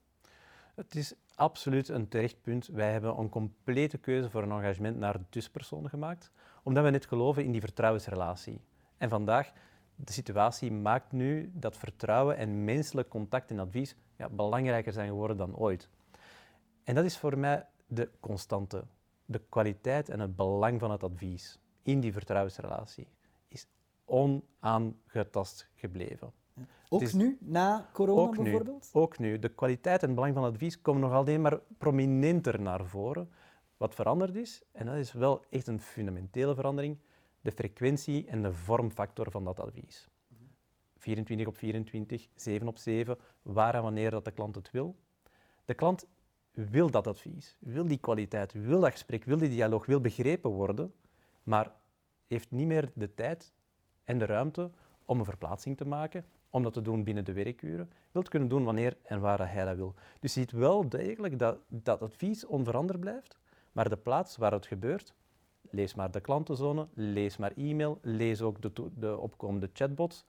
Het 0.76 0.94
is 0.94 1.14
absoluut 1.34 1.88
een 1.88 2.08
terecht 2.08 2.42
punt. 2.42 2.66
Wij 2.66 2.92
hebben 2.92 3.18
een 3.18 3.28
complete 3.28 3.98
keuze 3.98 4.30
voor 4.30 4.42
een 4.42 4.50
engagement 4.50 4.96
naar 4.98 5.18
de 5.18 5.24
tussenpersoon 5.28 5.88
gemaakt, 5.88 6.30
omdat 6.62 6.84
we 6.84 6.90
net 6.90 7.06
geloven 7.06 7.44
in 7.44 7.52
die 7.52 7.60
vertrouwensrelatie. 7.60 8.60
En 8.96 9.08
vandaag, 9.08 9.52
de 9.94 10.12
situatie 10.12 10.72
maakt 10.72 11.12
nu 11.12 11.50
dat 11.54 11.76
vertrouwen 11.76 12.36
en 12.36 12.64
menselijk 12.64 13.08
contact 13.08 13.50
en 13.50 13.58
advies 13.58 13.96
ja, 14.16 14.28
belangrijker 14.28 14.92
zijn 14.92 15.08
geworden 15.08 15.36
dan 15.36 15.56
ooit. 15.56 15.88
En 16.84 16.94
dat 16.94 17.04
is 17.04 17.18
voor 17.18 17.38
mij 17.38 17.66
de 17.86 18.10
constante. 18.20 18.84
De 19.24 19.42
kwaliteit 19.48 20.08
en 20.08 20.20
het 20.20 20.36
belang 20.36 20.80
van 20.80 20.90
het 20.90 21.02
advies 21.02 21.58
in 21.82 22.00
die 22.00 22.12
vertrouwensrelatie 22.12 23.08
is 23.48 23.66
onaangetast 24.04 25.68
gebleven. 25.74 26.32
Ook 26.88 27.12
nu, 27.12 27.38
na 27.40 27.88
corona 27.92 28.20
ook 28.20 28.36
bijvoorbeeld? 28.42 28.90
Nu, 28.92 29.00
ook 29.00 29.18
nu. 29.18 29.38
De 29.38 29.48
kwaliteit 29.48 30.00
en 30.00 30.06
het 30.06 30.14
belang 30.14 30.34
van 30.34 30.44
advies 30.44 30.80
komen 30.80 31.00
nog 31.00 31.12
alleen 31.12 31.40
maar 31.40 31.60
prominenter 31.78 32.60
naar 32.60 32.86
voren. 32.86 33.30
Wat 33.76 33.94
veranderd 33.94 34.34
is, 34.34 34.62
en 34.72 34.86
dat 34.86 34.94
is 34.94 35.12
wel 35.12 35.44
echt 35.50 35.66
een 35.66 35.80
fundamentele 35.80 36.54
verandering, 36.54 36.98
de 37.40 37.52
frequentie 37.52 38.26
en 38.26 38.42
de 38.42 38.52
vormfactor 38.52 39.30
van 39.30 39.44
dat 39.44 39.60
advies. 39.60 40.08
24 40.96 41.46
op 41.46 41.56
24, 41.56 42.28
7 42.34 42.68
op 42.68 42.78
7, 42.78 43.18
waar 43.42 43.74
en 43.74 43.82
wanneer 43.82 44.10
dat 44.10 44.24
de 44.24 44.30
klant 44.30 44.54
het 44.54 44.70
wil. 44.70 44.96
De 45.64 45.74
klant 45.74 46.06
wil 46.52 46.90
dat 46.90 47.06
advies, 47.06 47.56
wil 47.60 47.86
die 47.86 47.98
kwaliteit, 47.98 48.52
wil 48.52 48.80
dat 48.80 48.90
gesprek, 48.90 49.24
wil 49.24 49.38
die 49.38 49.48
dialoog, 49.48 49.86
wil 49.86 50.00
begrepen 50.00 50.50
worden, 50.50 50.92
maar 51.42 51.72
heeft 52.26 52.50
niet 52.50 52.66
meer 52.66 52.90
de 52.94 53.14
tijd 53.14 53.52
en 54.04 54.18
de 54.18 54.26
ruimte 54.26 54.70
om 55.04 55.18
een 55.18 55.24
verplaatsing 55.24 55.76
te 55.76 55.84
maken, 55.84 56.24
om 56.56 56.62
dat 56.62 56.72
te 56.72 56.82
doen 56.82 57.04
binnen 57.04 57.24
de 57.24 57.32
werkuren, 57.32 57.90
wil 58.12 58.22
het 58.22 58.28
kunnen 58.30 58.48
doen 58.48 58.64
wanneer 58.64 58.96
en 59.02 59.20
waar 59.20 59.52
hij 59.52 59.64
dat 59.64 59.76
wil. 59.76 59.94
Dus 60.20 60.34
je 60.34 60.40
ziet 60.40 60.50
wel 60.50 60.88
degelijk 60.88 61.38
dat 61.38 61.58
dat 61.68 62.02
advies 62.02 62.46
onveranderd 62.46 63.00
blijft, 63.00 63.38
maar 63.72 63.88
de 63.88 63.96
plaats 63.96 64.36
waar 64.36 64.52
het 64.52 64.66
gebeurt, 64.66 65.14
lees 65.70 65.94
maar 65.94 66.10
de 66.10 66.20
klantenzone, 66.20 66.88
lees 66.94 67.36
maar 67.36 67.52
e-mail, 67.56 67.98
lees 68.02 68.42
ook 68.42 68.62
de, 68.62 68.90
de 68.94 69.18
opkomende 69.18 69.70
chatbots, 69.72 70.24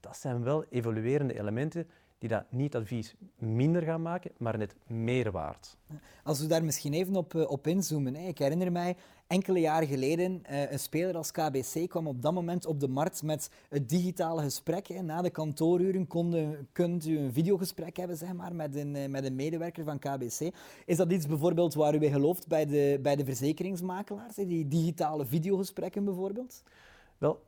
dat 0.00 0.16
zijn 0.16 0.42
wel 0.42 0.64
evoluerende 0.64 1.38
elementen 1.38 1.88
die 2.18 2.28
dat 2.28 2.44
niet 2.50 2.76
advies 2.76 3.14
minder 3.36 3.82
gaan 3.82 4.02
maken, 4.02 4.30
maar 4.36 4.58
net 4.58 4.74
meer 4.86 5.30
waard. 5.30 5.76
Als 6.22 6.40
we 6.40 6.46
daar 6.46 6.64
misschien 6.64 6.92
even 6.92 7.16
op, 7.16 7.34
eh, 7.34 7.50
op 7.50 7.66
inzoomen. 7.66 8.14
Hè. 8.14 8.28
Ik 8.28 8.38
herinner 8.38 8.72
mij, 8.72 8.96
enkele 9.26 9.60
jaren 9.60 9.88
geleden, 9.88 10.42
uh, 10.50 10.70
een 10.70 10.78
speler 10.78 11.16
als 11.16 11.30
KBC 11.30 11.88
kwam 11.88 12.06
op 12.06 12.22
dat 12.22 12.32
moment 12.32 12.66
op 12.66 12.80
de 12.80 12.88
markt 12.88 13.22
met 13.22 13.50
het 13.68 13.88
digitale 13.88 14.42
gesprek. 14.42 14.86
Hè. 14.86 15.02
Na 15.02 15.22
de 15.22 15.30
kantooruren 15.30 16.06
konden, 16.06 16.68
kunt 16.72 17.06
u 17.06 17.18
een 17.18 17.32
videogesprek 17.32 17.96
hebben 17.96 18.16
zeg 18.16 18.32
maar, 18.32 18.54
met, 18.54 18.74
een, 18.74 18.94
uh, 18.94 19.08
met 19.08 19.24
een 19.24 19.34
medewerker 19.34 19.84
van 19.84 19.98
KBC. 19.98 20.54
Is 20.86 20.96
dat 20.96 21.12
iets 21.12 21.26
bijvoorbeeld 21.26 21.74
waar 21.74 21.94
u 21.94 21.98
bij 21.98 22.10
gelooft 22.10 22.46
bij 22.46 22.66
de, 22.66 22.98
bij 23.02 23.16
de 23.16 23.24
verzekeringsmakelaars, 23.24 24.36
hè? 24.36 24.46
die 24.46 24.68
digitale 24.68 25.26
videogesprekken 25.26 26.04
bijvoorbeeld? 26.04 26.62
Wel, 27.18 27.42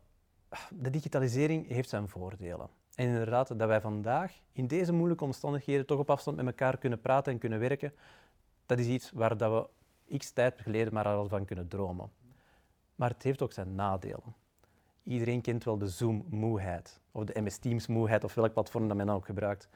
de 0.70 0.90
digitalisering 0.90 1.68
heeft 1.68 1.88
zijn 1.88 2.08
voordelen. 2.08 2.79
En 2.94 3.06
inderdaad, 3.06 3.58
dat 3.58 3.68
wij 3.68 3.80
vandaag 3.80 4.32
in 4.52 4.66
deze 4.66 4.92
moeilijke 4.92 5.24
omstandigheden 5.24 5.86
toch 5.86 5.98
op 5.98 6.10
afstand 6.10 6.36
met 6.36 6.46
elkaar 6.46 6.78
kunnen 6.78 7.00
praten 7.00 7.32
en 7.32 7.38
kunnen 7.38 7.58
werken, 7.58 7.92
dat 8.66 8.78
is 8.78 8.86
iets 8.86 9.10
waar 9.10 9.36
dat 9.36 9.70
we 10.08 10.18
x 10.18 10.30
tijd 10.30 10.60
geleden 10.60 10.92
maar 10.92 11.06
al 11.06 11.28
van 11.28 11.44
kunnen 11.44 11.68
dromen. 11.68 12.10
Maar 12.94 13.10
het 13.10 13.22
heeft 13.22 13.42
ook 13.42 13.52
zijn 13.52 13.74
nadelen. 13.74 14.34
Iedereen 15.02 15.40
kent 15.40 15.64
wel 15.64 15.78
de 15.78 15.88
Zoom-moeheid, 15.88 17.00
of 17.10 17.24
de 17.24 17.40
MS 17.40 17.58
Teams-moeheid, 17.58 18.24
of 18.24 18.34
welk 18.34 18.52
platform 18.52 18.88
dat 18.88 18.96
men 18.96 19.06
dan 19.06 19.16
ook 19.16 19.26
gebruikt. 19.26 19.68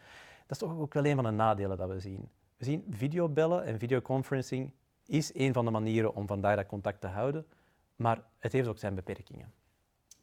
Dat 0.46 0.50
is 0.50 0.58
toch 0.58 0.78
ook 0.78 0.94
wel 0.94 1.04
een 1.04 1.14
van 1.14 1.24
de 1.24 1.30
nadelen 1.30 1.76
dat 1.76 1.88
we 1.88 2.00
zien. 2.00 2.28
We 2.56 2.64
zien 2.64 2.84
videobellen 2.90 3.64
en 3.64 3.78
videoconferencing 3.78 4.72
is 5.06 5.34
een 5.34 5.52
van 5.52 5.64
de 5.64 5.70
manieren 5.70 6.14
om 6.14 6.26
vandaag 6.26 6.56
dat 6.56 6.66
contact 6.66 7.00
te 7.00 7.06
houden, 7.06 7.46
maar 7.96 8.22
het 8.38 8.52
heeft 8.52 8.68
ook 8.68 8.78
zijn 8.78 8.94
beperkingen. 8.94 9.52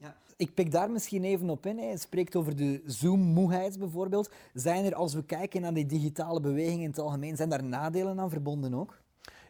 Ja. 0.02 0.16
Ik 0.38 0.54
pik 0.54 0.72
daar 0.72 0.92
misschien 0.92 1.24
even 1.24 1.50
op 1.50 1.66
in. 1.66 1.78
Hij 1.78 1.98
spreekt 1.98 2.36
over 2.36 2.56
de 2.56 2.82
Zoom-moeheid 2.86 3.80
bijvoorbeeld. 3.80 4.32
Zijn 4.54 4.86
er, 4.86 4.96
als 4.96 5.14
we 5.14 5.24
kijken 5.24 5.62
naar 5.62 5.74
die 5.74 5.86
digitale 5.86 6.40
beweging 6.40 6.82
in 6.82 6.90
het 6.90 7.00
algemeen, 7.00 7.36
zijn 7.36 7.50
daar 7.50 7.64
nadelen 7.64 8.20
aan 8.20 8.30
verbonden 8.30 8.74
ook? 8.74 9.02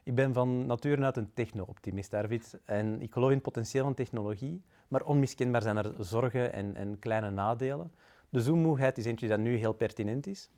Ik 0.04 0.16
ben 0.16 0.34
van 0.34 0.66
nature 0.66 1.04
uit 1.04 1.18
een 1.18 1.34
techno-optimist, 1.34 2.14
Arvid. 2.14 2.60
En 2.66 3.02
ik 3.02 3.14
geloof 3.14 3.30
in 3.30 3.36
het 3.36 3.44
potentieel 3.44 3.84
van 3.84 3.94
technologie, 3.94 4.62
maar 4.88 5.04
onmiskenbaar 5.04 5.62
zijn 5.62 5.78
er 5.78 5.94
zorgen 6.00 6.54
en, 6.54 6.76
en 6.76 7.00
kleine 7.00 7.30
nadelen. 7.30 7.92
De 8.30 8.42
zoommoeheid 8.42 8.98
is 8.98 9.06
eentje 9.06 9.28
dat 9.28 9.40
nu 9.40 9.56
heel 9.56 9.74
pertinent 9.74 10.28
is, 10.28 10.50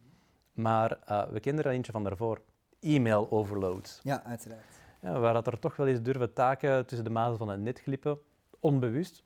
maar 0.53 0.99
uh, 1.09 1.23
we 1.27 1.39
kennen 1.39 1.63
er 1.63 1.71
eentje 1.71 1.91
van 1.91 2.03
daarvoor. 2.03 2.41
E-mail 2.79 3.31
overload. 3.31 3.99
Ja, 4.03 4.23
uiteraard. 4.23 4.81
Ja, 5.01 5.19
waar 5.19 5.33
dat 5.33 5.47
er 5.47 5.59
toch 5.59 5.75
wel 5.75 5.87
eens 5.87 6.01
durven 6.01 6.33
taken 6.33 6.85
tussen 6.85 7.05
de 7.05 7.13
mazen 7.13 7.37
van 7.37 7.49
het 7.49 7.59
net 7.59 7.79
glippen, 7.79 8.19
onbewust, 8.59 9.23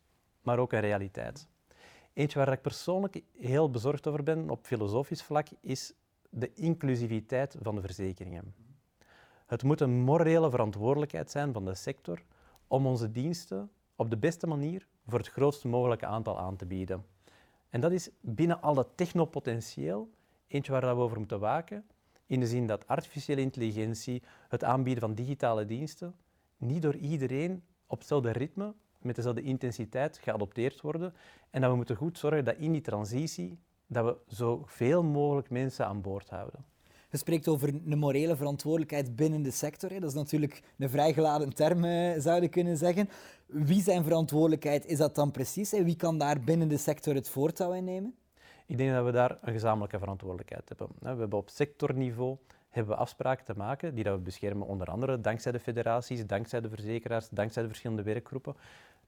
maar 0.48 0.60
ook 0.60 0.74
een 0.74 0.80
realiteit. 0.80 1.48
Eentje 2.14 2.40
waar 2.40 2.52
ik 2.52 2.62
persoonlijk 2.62 3.22
heel 3.38 3.70
bezorgd 3.70 4.08
over 4.08 4.24
ben 4.24 4.50
op 4.50 4.66
filosofisch 4.66 5.24
vlak 5.24 5.48
is 5.62 5.94
de 6.30 6.54
inclusiviteit 6.54 7.56
van 7.62 7.76
de 7.76 7.82
verzekeringen. 7.82 8.54
Het 9.46 9.64
moet 9.64 9.82
een 9.82 10.00
morele 10.02 10.50
verantwoordelijkheid 10.50 11.32
zijn 11.32 11.54
van 11.54 11.66
de 11.66 11.76
sector 11.76 12.24
om 12.68 12.86
onze 12.86 13.12
diensten 13.12 13.72
op 13.96 14.10
de 14.10 14.18
beste 14.18 14.48
manier 14.48 14.88
voor 15.08 15.20
het 15.20 15.28
grootste 15.28 15.68
mogelijke 15.68 16.06
aantal 16.06 16.40
aan 16.40 16.56
te 16.56 16.66
bieden. 16.66 17.06
En 17.70 17.82
dat 17.82 17.92
is 17.92 18.10
binnen 18.22 18.62
al 18.62 18.74
dat 18.74 18.90
technopotentieel 18.96 20.10
eentje 20.48 20.72
waar 20.72 20.96
we 20.96 21.02
over 21.02 21.18
moeten 21.18 21.40
waken, 21.40 21.86
in 22.26 22.40
de 22.40 22.48
zin 22.48 22.68
dat 22.68 22.88
artificiële 22.88 23.42
intelligentie, 23.42 24.24
het 24.50 24.64
aanbieden 24.64 25.04
van 25.04 25.14
digitale 25.14 25.66
diensten, 25.66 26.16
niet 26.58 26.82
door 26.82 26.96
iedereen 26.96 27.64
op 27.88 27.98
hetzelfde 27.98 28.32
ritme, 28.32 28.74
met 29.08 29.16
dezelfde 29.16 29.42
intensiteit 29.42 30.20
geadopteerd 30.24 30.82
worden. 30.82 31.14
En 31.50 31.62
dat 31.62 31.70
we 31.70 31.76
moeten 31.76 31.96
goed 31.96 32.18
zorgen 32.18 32.46
dat 32.46 32.56
in 32.58 32.72
die 32.72 32.82
transitie 32.82 33.60
dat 33.88 34.06
we 34.06 34.36
zoveel 34.36 35.04
mogelijk 35.04 35.50
mensen 35.50 35.86
aan 35.86 36.02
boord 36.02 36.30
houden. 36.30 36.66
Je 37.10 37.18
spreekt 37.18 37.48
over 37.48 37.70
een 37.70 37.98
morele 37.98 38.36
verantwoordelijkheid 38.36 39.16
binnen 39.16 39.42
de 39.42 39.52
sector. 39.52 39.90
Hè. 39.90 40.00
Dat 40.00 40.10
is 40.10 40.16
natuurlijk 40.16 40.62
een 40.78 40.90
vrij 40.90 41.14
geladen 41.14 41.54
term, 41.54 41.84
eh, 41.84 42.20
zou 42.20 42.42
je 42.42 42.48
kunnen 42.48 42.78
zeggen. 42.78 43.10
Wie 43.46 43.82
zijn 43.82 44.04
verantwoordelijkheid 44.04 44.86
is 44.86 44.98
dat 44.98 45.16
dan 45.16 45.32
precies? 45.32 45.72
Wie 45.72 45.96
kan 45.96 46.18
daar 46.18 46.40
binnen 46.40 46.68
de 46.68 46.78
sector 46.78 47.16
het 47.16 47.30
voortouw 47.30 47.74
in 47.74 47.84
nemen? 47.84 48.16
Ik 48.66 48.78
denk 48.78 48.92
dat 48.94 49.06
we 49.06 49.12
daar 49.12 49.38
een 49.42 49.54
gezamenlijke 49.54 50.00
verantwoordelijkheid 50.00 50.70
hebben. 50.70 50.88
We 51.00 51.08
hebben 51.08 51.34
op 51.34 51.50
sectorniveau 51.50 52.38
hebben 52.70 52.96
we 52.96 53.02
afspraken 53.02 53.46
te 53.46 53.54
maken 53.56 53.96
die 53.96 54.04
dat 54.04 54.16
we 54.16 54.22
beschermen, 54.22 54.68
onder 54.68 54.88
andere 54.88 55.22
dankzij 55.22 55.52
de 55.52 55.60
federaties, 55.60 56.26
dankzij 56.26 56.62
de 56.62 56.70
verzekeraars, 56.70 57.30
dankzij 57.30 57.62
de 57.62 57.68
verschillende 57.68 58.04
werkgroepen. 58.04 58.56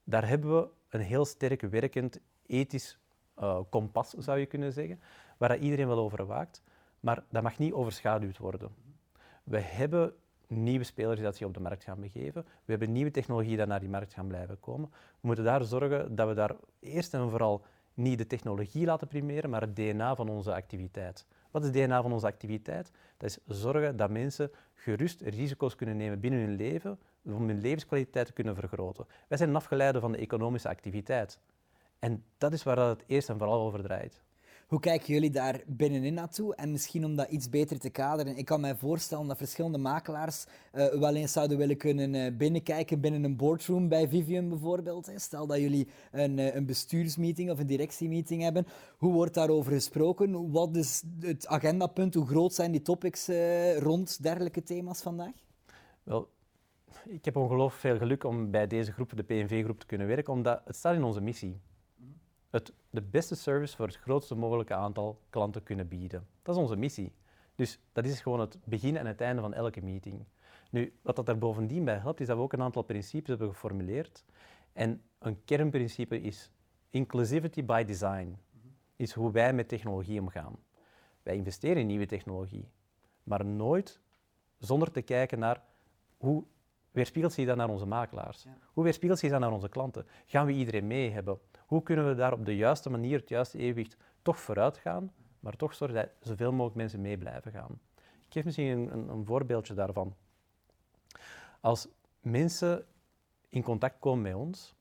Daar 0.10 0.28
hebben 0.28 0.56
we 0.56 0.68
een 0.90 1.02
heel 1.02 1.26
sterk 1.26 1.62
werkend 1.62 2.20
ethisch 2.46 2.98
uh, 3.40 3.60
kompas, 3.70 4.10
zou 4.10 4.40
je 4.40 4.46
kunnen 4.46 4.74
zeggen, 4.74 5.00
waar 5.38 5.58
iedereen 5.58 5.88
wel 5.88 5.98
over 5.98 6.26
waakt, 6.26 6.64
maar 7.00 7.24
dat 7.30 7.44
mag 7.44 7.58
niet 7.58 7.74
overschaduwd 7.74 8.38
worden. 8.38 8.70
We 9.44 9.60
hebben 9.60 10.14
nieuwe 10.48 10.84
spelers 10.84 11.20
die 11.20 11.32
zich 11.32 11.48
op 11.48 11.54
de 11.54 11.60
markt 11.60 11.84
gaan 11.84 12.00
begeven. 12.00 12.44
We 12.44 12.72
hebben 12.72 12.92
nieuwe 12.92 13.12
technologieën 13.12 13.58
die 13.58 13.66
naar 13.66 13.80
die 13.80 13.90
markt 13.90 14.14
gaan 14.14 14.28
blijven 14.28 14.60
komen. 14.60 14.90
We 14.92 15.28
moeten 15.28 15.44
daar 15.44 15.64
zorgen 15.64 16.16
dat 16.16 16.28
we 16.28 16.34
daar 16.34 16.56
eerst 16.80 17.14
en 17.14 17.30
vooral 17.30 17.66
niet 17.94 18.18
de 18.18 18.28
technologie 18.28 18.86
laten 18.86 19.08
primeren, 19.08 19.50
maar 19.50 19.62
het 19.62 19.76
DNA 19.76 20.16
van 20.16 20.30
onze 20.30 20.54
activiteit. 20.54 21.26
Wat 21.52 21.62
is 21.62 21.68
het 21.68 21.78
DNA 21.78 22.02
van 22.02 22.14
onze 22.14 22.26
activiteit? 22.26 22.92
Dat 23.18 23.30
is 23.30 23.40
zorgen 23.48 23.98
dat 23.98 24.10
mensen 24.10 24.52
gerust 24.74 25.22
risico's 25.22 25.76
kunnen 25.76 25.98
nemen 25.98 26.20
binnen 26.20 26.40
hun 26.40 26.56
leven 26.56 27.00
om 27.26 27.48
hun 27.48 27.62
levenskwaliteit 27.62 28.26
te 28.26 28.34
kunnen 28.34 28.56
vergroten. 28.56 29.06
Wij 29.28 29.38
zijn 29.38 29.56
afgeleide 29.56 30.00
van 30.00 30.12
de 30.12 30.18
economische 30.18 30.70
activiteit. 30.70 31.40
En 32.00 32.24
dat 32.38 32.54
is 32.54 32.64
waar 32.64 32.78
het 32.78 33.04
eerst 33.08 33.30
en 33.30 33.38
vooral 33.38 33.62
over 33.62 33.84
draait. 33.84 34.22
Hoe 34.70 34.80
kijken 34.80 35.14
jullie 35.14 35.30
daar 35.30 35.62
binnenin 35.68 36.14
naartoe? 36.14 36.56
En 36.56 36.72
misschien 36.72 37.06
om 37.06 37.16
dat 37.16 37.30
iets 37.30 37.50
beter 37.50 37.80
te 37.80 37.90
kaderen. 37.90 38.38
Ik 38.38 38.46
kan 38.46 38.62
mij 38.62 38.76
voorstellen 38.76 39.28
dat 39.28 39.38
verschillende 39.38 39.78
makelaars 39.78 40.46
uh, 40.74 40.88
wel 40.88 41.16
eens 41.16 41.32
zouden 41.32 41.58
willen 41.58 41.78
kunnen 41.78 42.14
uh, 42.14 42.38
binnenkijken 42.38 43.00
binnen 43.00 43.24
een 43.24 43.36
boardroom 43.36 43.88
bij 43.88 44.08
Vivium 44.08 44.50
bijvoorbeeld. 44.50 45.12
Stel 45.16 45.48
dat 45.48 45.60
jullie 45.60 45.88
een, 46.12 46.38
uh, 46.38 46.56
een 46.56 46.66
bestuursmeeting 46.66 47.52
of 47.52 47.60
een 47.60 47.68
directiemeeting 47.68 48.42
hebben. 48.42 48.68
Hoe 48.98 49.14
wordt 49.14 49.34
daarover 49.34 49.72
gesproken? 49.72 50.52
Wat 50.52 50.76
is 50.76 51.04
het 51.20 51.48
agendapunt? 51.48 52.14
Hoe 52.14 52.28
groot 52.28 52.54
zijn 52.54 52.72
die 52.72 52.82
topics 52.82 53.30
rond 53.78 54.24
dergelijke 54.24 54.64
thema's 54.64 55.02
vandaag? 55.02 55.34
Wel, 56.04 56.30
ik 57.06 57.26
heb 57.26 57.36
ongelooflijk 57.36 57.82
veel 57.82 57.98
geluk 57.98 58.24
om 58.24 58.52
bij 58.52 58.68
deze 58.68 58.92
groep, 58.92 59.16
de 59.16 59.24
PNV-groep, 59.24 59.80
te 59.80 59.86
kunnen 59.86 60.08
werken, 60.08 60.34
omdat 60.34 60.62
het 60.66 60.76
staat 60.76 60.96
in 60.96 61.04
onze 61.04 61.22
missie 61.22 61.62
het, 62.50 62.74
de 62.90 63.02
beste 63.02 63.36
service 63.36 63.76
voor 63.76 63.88
het 63.88 63.96
grootste 63.96 64.36
mogelijke 64.36 64.74
aantal 64.74 65.22
klanten 65.30 65.64
kunnen 65.64 65.88
bieden. 65.88 66.28
Dat 66.42 66.56
is 66.56 66.62
onze 66.62 66.76
missie. 66.76 67.14
Dus 67.56 67.80
dat 67.92 68.06
is 68.06 68.22
gewoon 68.22 68.40
het 68.40 68.58
begin 68.64 68.98
en 68.98 69.06
het 69.06 69.22
einde 69.22 69.42
van 69.42 69.54
elke 69.54 69.82
meeting. 69.82 70.26
Nu, 70.72 70.94
wat 71.02 71.16
dat 71.16 71.28
er 71.28 71.38
bovendien 71.38 71.86
bij 71.86 71.98
helpt, 71.98 72.20
is 72.20 72.28
dat 72.28 72.38
we 72.38 72.44
ook 72.44 72.54
een 72.54 72.62
aantal 72.62 72.82
principes 72.82 73.30
hebben 73.30 73.50
geformuleerd. 73.50 74.26
En 74.74 75.02
een 75.20 75.44
kernprincipe 75.46 76.22
is 76.22 76.52
inclusivity 76.90 77.66
by 77.66 77.84
design. 77.84 78.38
Is 78.96 79.14
hoe 79.14 79.32
wij 79.32 79.54
met 79.54 79.68
technologie 79.68 80.20
omgaan. 80.20 80.56
Wij 81.24 81.36
investeren 81.36 81.78
in 81.78 81.88
nieuwe 81.88 82.06
technologie, 82.06 82.70
maar 83.24 83.46
nooit 83.46 84.02
zonder 84.58 84.92
te 84.92 85.02
kijken 85.02 85.40
naar 85.40 85.62
hoe 86.18 86.44
weerspiegelt 86.92 87.34
zich 87.34 87.46
dat 87.46 87.56
naar 87.56 87.70
onze 87.70 87.86
makelaars? 87.86 88.46
Hoe 88.74 88.84
weerspiegelt 88.84 89.20
zich 89.20 89.32
dat 89.32 89.40
naar 89.40 89.52
onze 89.52 89.70
klanten? 89.70 90.06
Gaan 90.26 90.46
we 90.46 90.52
iedereen 90.52 90.88
mee 90.88 91.10
hebben? 91.10 91.40
Hoe 91.66 91.84
kunnen 91.84 92.08
we 92.08 92.16
daar 92.16 92.34
op 92.34 92.46
de 92.46 92.56
juiste 92.56 92.90
manier, 92.90 93.20
het 93.20 93.30
juiste 93.30 93.58
evenwicht, 93.58 93.98
toch 94.22 94.40
vooruit 94.40 94.78
gaan, 94.78 95.12
maar 95.40 95.56
toch 95.56 95.74
zorgen 95.74 95.98
dat 95.98 96.10
zoveel 96.20 96.52
mogelijk 96.52 96.76
mensen 96.76 97.02
mee 97.02 97.18
blijven 97.18 97.52
gaan? 97.52 97.80
Ik 98.26 98.34
geef 98.36 98.46
misschien 98.46 98.68
een, 98.68 98.94
een, 98.94 99.10
een 99.10 99.26
voorbeeldje 99.26 99.74
daarvan. 99.74 100.16
Als 101.60 101.88
mensen 102.22 102.86
in 103.50 103.64
contact 103.64 104.00
komen 104.00 104.22
met 104.22 104.34
ons, 104.34 104.76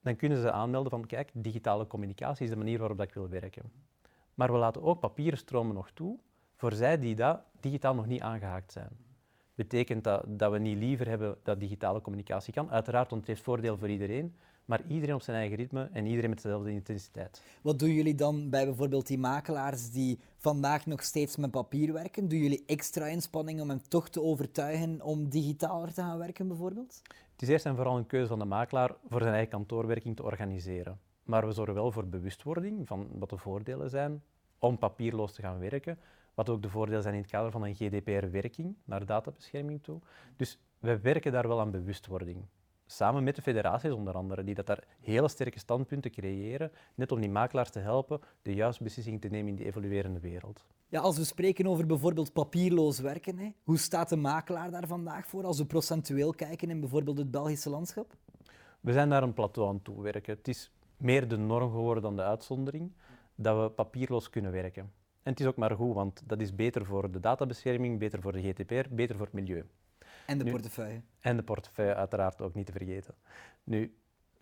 dan 0.00 0.16
kunnen 0.16 0.38
ze 0.38 0.52
aanmelden 0.52 0.90
van, 0.90 1.06
kijk, 1.06 1.30
digitale 1.34 1.86
communicatie 1.86 2.44
is 2.44 2.50
de 2.50 2.56
manier 2.56 2.78
waarop 2.78 3.00
ik 3.00 3.14
wil 3.14 3.28
werken. 3.28 3.72
Maar 4.34 4.52
we 4.52 4.58
laten 4.58 4.82
ook 4.82 5.00
papieren 5.00 5.38
stromen 5.38 5.74
nog 5.74 5.90
toe 5.90 6.18
voor 6.56 6.72
zij 6.72 6.98
die 6.98 7.14
dat 7.14 7.40
digitaal 7.60 7.94
nog 7.94 8.06
niet 8.06 8.20
aangehaakt 8.20 8.72
zijn. 8.72 9.07
Betekent 9.58 10.04
dat 10.04 10.24
dat 10.26 10.52
we 10.52 10.58
niet 10.58 10.78
liever 10.78 11.08
hebben 11.08 11.36
dat 11.42 11.60
digitale 11.60 12.00
communicatie 12.00 12.52
kan? 12.52 12.70
Uiteraard, 12.70 13.10
want 13.10 13.20
het 13.20 13.30
heeft 13.30 13.42
voordeel 13.42 13.78
voor 13.78 13.88
iedereen 13.88 14.34
maar 14.68 14.82
iedereen 14.88 15.14
op 15.14 15.22
zijn 15.22 15.36
eigen 15.36 15.56
ritme 15.56 15.88
en 15.92 16.06
iedereen 16.06 16.30
met 16.30 16.42
dezelfde 16.42 16.70
intensiteit. 16.70 17.42
Wat 17.62 17.78
doen 17.78 17.92
jullie 17.92 18.14
dan 18.14 18.50
bij 18.50 18.64
bijvoorbeeld 18.64 19.06
die 19.06 19.18
makelaars 19.18 19.90
die 19.90 20.18
vandaag 20.36 20.86
nog 20.86 21.02
steeds 21.02 21.36
met 21.36 21.50
papier 21.50 21.92
werken? 21.92 22.28
Doen 22.28 22.38
jullie 22.38 22.62
extra 22.66 23.06
inspanning 23.06 23.60
om 23.60 23.68
hem 23.68 23.82
toch 23.88 24.08
te 24.08 24.22
overtuigen 24.22 25.02
om 25.02 25.28
digitaler 25.28 25.92
te 25.94 26.00
gaan 26.00 26.18
werken 26.18 26.48
bijvoorbeeld? 26.48 27.02
Het 27.32 27.42
is 27.42 27.48
eerst 27.48 27.66
en 27.66 27.76
vooral 27.76 27.96
een 27.96 28.06
keuze 28.06 28.28
van 28.28 28.38
de 28.38 28.44
makelaar 28.44 28.94
voor 29.08 29.20
zijn 29.20 29.32
eigen 29.32 29.50
kantoorwerking 29.50 30.16
te 30.16 30.22
organiseren. 30.22 30.98
Maar 31.22 31.46
we 31.46 31.52
zorgen 31.52 31.74
wel 31.74 31.92
voor 31.92 32.06
bewustwording 32.06 32.86
van 32.86 33.08
wat 33.18 33.30
de 33.30 33.36
voordelen 33.36 33.90
zijn 33.90 34.22
om 34.58 34.78
papierloos 34.78 35.32
te 35.32 35.42
gaan 35.42 35.58
werken. 35.58 35.98
Wat 36.38 36.48
ook 36.48 36.62
de 36.62 36.70
voordelen 36.70 37.02
zijn 37.02 37.14
in 37.14 37.20
het 37.20 37.30
kader 37.30 37.50
van 37.50 37.64
een 37.64 37.74
GDPR-werking 37.74 38.76
naar 38.84 39.06
databescherming 39.06 39.82
toe. 39.82 40.00
Dus 40.36 40.58
we 40.78 41.00
werken 41.00 41.32
daar 41.32 41.48
wel 41.48 41.60
aan 41.60 41.70
bewustwording 41.70 42.44
samen 42.86 43.24
met 43.24 43.36
de 43.36 43.42
federaties 43.42 43.90
onder 43.90 44.14
andere, 44.14 44.44
die 44.44 44.54
dat 44.54 44.66
daar 44.66 44.84
hele 45.00 45.28
sterke 45.28 45.58
standpunten 45.58 46.10
creëren, 46.10 46.72
net 46.94 47.12
om 47.12 47.20
die 47.20 47.30
makelaars 47.30 47.70
te 47.70 47.78
helpen 47.78 48.20
de 48.42 48.54
juiste 48.54 48.82
beslissingen 48.82 49.20
te 49.20 49.28
nemen 49.28 49.48
in 49.48 49.54
die 49.54 49.66
evoluerende 49.66 50.20
wereld. 50.20 50.64
Ja, 50.88 51.00
als 51.00 51.16
we 51.16 51.24
spreken 51.24 51.66
over 51.66 51.86
bijvoorbeeld 51.86 52.32
papierloos 52.32 52.98
werken, 52.98 53.38
hè, 53.38 53.52
hoe 53.62 53.78
staat 53.78 54.08
de 54.08 54.16
makelaar 54.16 54.70
daar 54.70 54.86
vandaag 54.86 55.26
voor 55.26 55.44
als 55.44 55.58
we 55.58 55.66
procentueel 55.66 56.32
kijken 56.32 56.70
in 56.70 56.80
bijvoorbeeld 56.80 57.18
het 57.18 57.30
Belgische 57.30 57.70
landschap? 57.70 58.14
We 58.80 58.92
zijn 58.92 59.08
naar 59.08 59.22
een 59.22 59.34
plateau 59.34 59.68
aan 59.68 59.82
toe 59.82 60.02
werken. 60.02 60.34
Het 60.34 60.48
is 60.48 60.70
meer 60.96 61.28
de 61.28 61.36
norm 61.36 61.70
geworden 61.70 62.02
dan 62.02 62.16
de 62.16 62.22
uitzondering 62.22 62.92
dat 63.34 63.62
we 63.62 63.70
papierloos 63.70 64.30
kunnen 64.30 64.52
werken. 64.52 64.92
En 65.28 65.34
het 65.34 65.42
is 65.42 65.48
ook 65.48 65.56
maar 65.56 65.76
goed, 65.76 65.94
want 65.94 66.22
dat 66.26 66.40
is 66.40 66.54
beter 66.54 66.84
voor 66.84 67.10
de 67.10 67.20
databescherming, 67.20 67.98
beter 67.98 68.20
voor 68.20 68.32
de 68.32 68.42
GDPR, 68.42 68.94
beter 68.94 69.16
voor 69.16 69.26
het 69.26 69.34
milieu. 69.34 69.64
En 70.26 70.38
de 70.38 70.50
portefeuille. 70.50 71.00
En 71.20 71.36
de 71.36 71.42
portefeuille 71.42 71.94
uiteraard 71.94 72.40
ook 72.42 72.54
niet 72.54 72.66
te 72.66 72.72
vergeten. 72.72 73.14
Nu, 73.64 73.94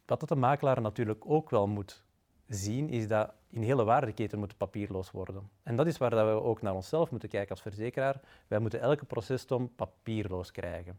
wat 0.05 0.21
dat 0.21 0.29
de 0.29 0.37
makelaar 0.37 0.81
natuurlijk 0.81 1.25
ook 1.31 1.51
wel 1.51 1.67
moet 1.67 2.05
zien, 2.49 2.89
is 2.89 3.09
dat 3.09 3.33
in 3.49 3.63
hele 3.63 3.85
waardeketen 3.85 4.39
moet 4.39 4.57
papierloos 4.57 5.11
worden. 5.11 5.51
En 5.63 5.77
dat 5.77 5.87
is 5.87 5.99
waar 5.99 6.11
dat 6.11 6.27
we 6.27 6.43
ook 6.43 6.63
naar 6.63 6.75
onszelf 6.75 7.11
moeten 7.11 7.29
kijken 7.29 7.51
als 7.51 7.63
verzekeraar. 7.63 8.21
Wij 8.47 8.59
moeten 8.59 8.81
elke 8.81 9.05
processtom 9.05 9.75
papierloos 9.75 10.51
krijgen. 10.51 10.99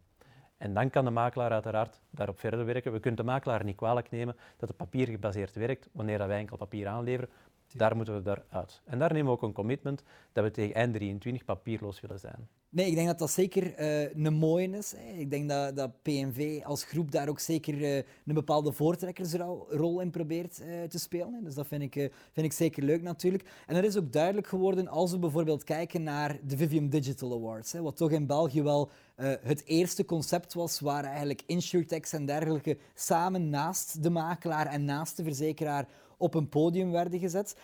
En 0.57 0.73
dan 0.73 0.89
kan 0.89 1.05
de 1.05 1.11
makelaar 1.11 1.51
uiteraard 1.51 2.01
daarop 2.09 2.39
verder 2.39 2.65
werken. 2.65 2.91
We 2.91 2.99
kunnen 2.99 3.25
de 3.25 3.31
makelaar 3.31 3.63
niet 3.63 3.75
kwalijk 3.75 4.11
nemen 4.11 4.35
dat 4.57 4.69
het 4.69 4.77
papier 4.77 5.07
gebaseerd 5.07 5.55
werkt 5.55 5.89
wanneer 5.91 6.27
wij 6.27 6.37
enkel 6.37 6.57
papier 6.57 6.87
aanleveren. 6.87 7.29
Daar 7.73 7.95
moeten 7.95 8.23
we 8.23 8.29
eruit. 8.29 8.81
En 8.85 8.99
daar 8.99 9.13
nemen 9.13 9.25
we 9.25 9.31
ook 9.31 9.41
een 9.41 9.53
commitment 9.53 10.03
dat 10.33 10.43
we 10.43 10.51
tegen 10.51 10.75
eind 10.75 10.93
23 10.93 11.45
papierloos 11.45 12.01
willen 12.01 12.19
zijn. 12.19 12.47
Nee, 12.69 12.87
ik 12.87 12.95
denk 12.95 13.07
dat 13.07 13.19
dat 13.19 13.31
zeker 13.31 13.79
uh, 13.79 14.25
een 14.25 14.33
mooie 14.33 14.77
is. 14.77 14.93
Hè. 14.97 15.19
Ik 15.19 15.29
denk 15.29 15.49
dat, 15.49 15.75
dat 15.75 16.01
PNV 16.01 16.61
als 16.63 16.83
groep 16.83 17.11
daar 17.11 17.29
ook 17.29 17.39
zeker 17.39 17.73
uh, 17.73 17.95
een 17.95 18.33
bepaalde 18.33 18.71
voortrekkersrol 18.71 19.99
in 19.99 20.09
probeert 20.09 20.61
uh, 20.61 20.83
te 20.83 20.99
spelen. 20.99 21.33
Hè. 21.33 21.41
Dus 21.43 21.55
dat 21.55 21.67
vind 21.67 21.81
ik, 21.81 21.93
vind 22.31 22.45
ik 22.45 22.53
zeker 22.53 22.83
leuk 22.83 23.01
natuurlijk. 23.01 23.43
En 23.65 23.75
er 23.75 23.83
is 23.83 23.97
ook 23.97 24.11
duidelijk 24.11 24.47
geworden 24.47 24.87
als 24.87 25.11
we 25.11 25.19
bijvoorbeeld 25.19 25.63
kijken 25.63 26.03
naar 26.03 26.39
de 26.43 26.57
Vivium 26.57 26.89
Digital 26.89 27.33
Awards, 27.33 27.71
hè, 27.71 27.81
wat 27.81 27.97
toch 27.97 28.11
in 28.11 28.25
België 28.25 28.63
wel 28.63 28.89
eh, 29.17 29.33
het 29.41 29.65
eerste 29.65 30.05
concept 30.05 30.53
was 30.53 30.79
waar 30.79 31.03
eigenlijk 31.03 31.43
insurtechs 31.45 32.13
en 32.13 32.25
dergelijke 32.25 32.77
samen 32.93 33.49
naast 33.49 34.03
de 34.03 34.09
makelaar 34.09 34.67
en 34.67 34.85
naast 34.85 35.17
de 35.17 35.23
verzekeraar 35.23 35.87
op 36.17 36.33
een 36.33 36.49
podium 36.49 36.91
werden 36.91 37.19
gezet. 37.19 37.57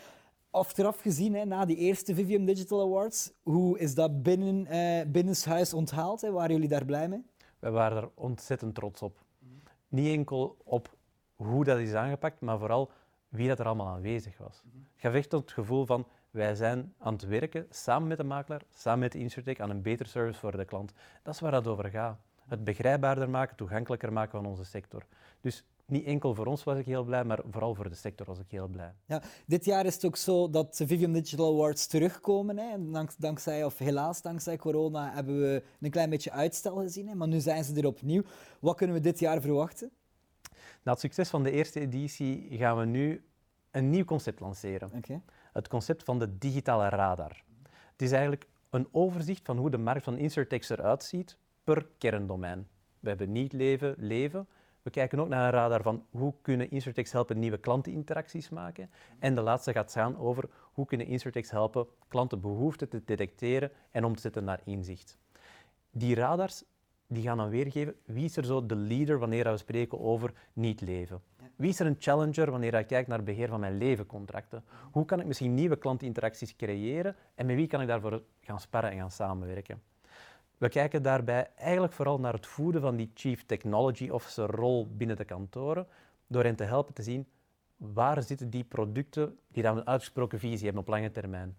Achteraf 0.49 1.01
gezien, 1.01 1.33
hè, 1.35 1.45
na 1.45 1.65
die 1.65 1.77
eerste 1.77 2.15
Vivium 2.15 2.45
Digital 2.45 2.81
Awards, 2.81 3.31
hoe 3.43 3.79
is 3.79 3.95
dat 3.95 4.23
binnen, 4.23 4.67
uh, 4.75 5.11
binnenshuis 5.11 5.73
onthaald? 5.73 6.21
Hè? 6.21 6.31
Waren 6.31 6.51
jullie 6.51 6.69
daar 6.69 6.85
blij 6.85 7.07
mee? 7.09 7.25
Wij 7.59 7.71
waren 7.71 7.97
er 7.97 8.09
ontzettend 8.13 8.75
trots 8.75 9.01
op. 9.01 9.23
Niet 9.87 10.07
enkel 10.07 10.57
op 10.63 10.95
hoe 11.35 11.63
dat 11.63 11.79
is 11.79 11.93
aangepakt, 11.93 12.41
maar 12.41 12.59
vooral 12.59 12.91
wie 13.29 13.47
dat 13.47 13.59
er 13.59 13.65
allemaal 13.65 13.87
aanwezig 13.87 14.37
was. 14.37 14.61
-hmm. 14.71 14.87
Je 14.95 15.09
echt 15.09 15.31
het 15.31 15.51
gevoel 15.51 15.85
van, 15.85 16.07
wij 16.31 16.55
zijn 16.55 16.93
aan 16.97 17.13
het 17.13 17.25
werken 17.25 17.67
samen 17.69 18.07
met 18.07 18.17
de 18.17 18.23
makelaar, 18.23 18.61
samen 18.69 18.99
met 18.99 19.11
de 19.11 19.19
insurtech 19.19 19.59
aan 19.59 19.69
een 19.69 19.81
betere 19.81 20.09
service 20.09 20.39
voor 20.39 20.57
de 20.57 20.65
klant. 20.65 20.93
Dat 21.23 21.33
is 21.33 21.39
waar 21.39 21.53
het 21.53 21.67
over 21.67 21.89
gaat. 21.89 22.17
Het 22.47 22.63
begrijpbaarder 22.63 23.29
maken, 23.29 23.55
toegankelijker 23.55 24.13
maken 24.13 24.31
van 24.31 24.45
onze 24.45 24.65
sector. 24.65 25.05
Dus 25.41 25.65
niet 25.85 26.05
enkel 26.05 26.35
voor 26.35 26.45
ons 26.45 26.63
was 26.63 26.77
ik 26.77 26.85
heel 26.85 27.03
blij, 27.03 27.23
maar 27.23 27.39
vooral 27.51 27.75
voor 27.75 27.89
de 27.89 27.95
sector 27.95 28.25
was 28.25 28.39
ik 28.39 28.51
heel 28.51 28.67
blij. 28.67 28.93
Ja, 29.05 29.21
dit 29.45 29.65
jaar 29.65 29.85
is 29.85 29.93
het 29.93 30.05
ook 30.05 30.15
zo 30.15 30.49
dat 30.49 30.77
de 30.77 30.87
Vivium 30.87 31.13
Digital 31.13 31.53
Awards 31.53 31.87
terugkomen. 31.87 32.57
Hè. 32.57 32.91
Dank, 32.91 33.11
dankzij, 33.17 33.63
of 33.63 33.77
helaas 33.77 34.21
dankzij 34.21 34.57
corona, 34.57 35.13
hebben 35.13 35.39
we 35.39 35.63
een 35.79 35.91
klein 35.91 36.09
beetje 36.09 36.31
uitstel 36.31 36.75
gezien. 36.75 37.07
Hè. 37.07 37.15
Maar 37.15 37.27
nu 37.27 37.39
zijn 37.39 37.63
ze 37.63 37.75
er 37.75 37.85
opnieuw. 37.85 38.23
Wat 38.59 38.75
kunnen 38.75 38.95
we 38.95 39.01
dit 39.01 39.19
jaar 39.19 39.41
verwachten? 39.41 39.91
Na 40.83 40.91
het 40.91 40.99
succes 40.99 41.29
van 41.29 41.43
de 41.43 41.51
eerste 41.51 41.79
editie 41.79 42.47
gaan 42.49 42.77
we 42.77 42.85
nu 42.85 43.23
een 43.71 43.89
nieuw 43.89 44.05
concept 44.05 44.39
lanceren. 44.39 44.91
Okay. 44.95 45.21
Het 45.53 45.67
concept 45.67 46.03
van 46.03 46.19
de 46.19 46.37
digitale 46.37 46.89
radar. 46.89 47.43
Het 47.91 48.01
is 48.01 48.11
eigenlijk 48.11 48.47
een 48.69 48.87
overzicht 48.91 49.45
van 49.45 49.57
hoe 49.57 49.69
de 49.69 49.77
markt 49.77 50.03
van 50.03 50.17
insurtechs 50.17 50.69
eruit 50.69 51.03
ziet 51.03 51.37
per 51.63 51.87
kerndomein. 51.97 52.67
We 52.99 53.09
hebben 53.09 53.31
niet 53.31 53.53
leven, 53.53 53.95
leven. 53.97 54.47
We 54.83 54.89
kijken 54.89 55.19
ook 55.19 55.27
naar 55.27 55.45
een 55.45 55.59
radar 55.59 55.81
van 55.81 56.05
hoe 56.09 56.33
kunnen 56.41 56.71
insurtechs 56.71 57.11
helpen 57.11 57.39
nieuwe 57.39 57.57
klanteninteracties 57.57 58.49
maken. 58.49 58.89
En 59.19 59.35
de 59.35 59.41
laatste 59.41 59.71
gaat 59.71 59.91
gaan 59.91 60.17
over 60.17 60.49
hoe 60.73 60.85
kunnen 60.85 61.07
insurtechs 61.07 61.51
helpen 61.51 61.87
klantenbehoeften 62.07 62.89
te 62.89 63.01
detecteren 63.05 63.71
en 63.91 64.03
om 64.03 64.15
te 64.15 64.21
zetten 64.21 64.43
naar 64.43 64.61
inzicht. 64.63 65.17
Die 65.91 66.15
radars 66.15 66.63
die 67.07 67.23
gaan 67.23 67.37
dan 67.37 67.49
weergeven 67.49 67.95
wie 68.05 68.23
is 68.23 68.37
er 68.37 68.45
zo 68.45 68.65
de 68.65 68.75
leader 68.75 69.19
wanneer 69.19 69.51
we 69.51 69.57
spreken 69.57 69.99
over 69.99 70.33
niet 70.53 70.81
leven. 70.81 71.21
Wie 71.55 71.69
is 71.69 71.79
er 71.79 71.85
een 71.85 71.95
challenger 71.99 72.51
wanneer 72.51 72.77
je 72.77 72.83
kijkt 72.83 73.07
naar 73.07 73.17
het 73.17 73.25
beheer 73.25 73.47
van 73.47 73.59
mijn 73.59 73.77
levencontracten? 73.77 74.63
Hoe 74.91 75.05
kan 75.05 75.19
ik 75.19 75.25
misschien 75.25 75.53
nieuwe 75.53 75.75
klantinteracties 75.75 76.55
creëren 76.55 77.15
en 77.35 77.45
met 77.45 77.55
wie 77.55 77.67
kan 77.67 77.81
ik 77.81 77.87
daarvoor 77.87 78.23
gaan 78.41 78.59
sparren 78.59 78.91
en 78.91 78.97
gaan 78.97 79.11
samenwerken? 79.11 79.81
We 80.63 80.69
kijken 80.69 81.03
daarbij 81.03 81.49
eigenlijk 81.55 81.93
vooral 81.93 82.19
naar 82.19 82.33
het 82.33 82.45
voeden 82.45 82.81
van 82.81 82.95
die 82.95 83.11
Chief 83.13 83.45
Technology 83.45 84.09
Officer 84.09 84.45
rol 84.45 84.87
binnen 84.95 85.15
de 85.15 85.25
kantoren, 85.25 85.87
door 86.27 86.43
hen 86.43 86.55
te 86.55 86.63
helpen 86.63 86.93
te 86.93 87.03
zien 87.03 87.27
waar 87.77 88.23
zitten 88.23 88.49
die 88.49 88.63
producten 88.63 89.37
die 89.47 89.63
dan 89.63 89.77
een 89.77 89.87
uitgesproken 89.87 90.39
visie 90.39 90.63
hebben 90.63 90.81
op 90.81 90.87
lange 90.87 91.11
termijn. 91.11 91.57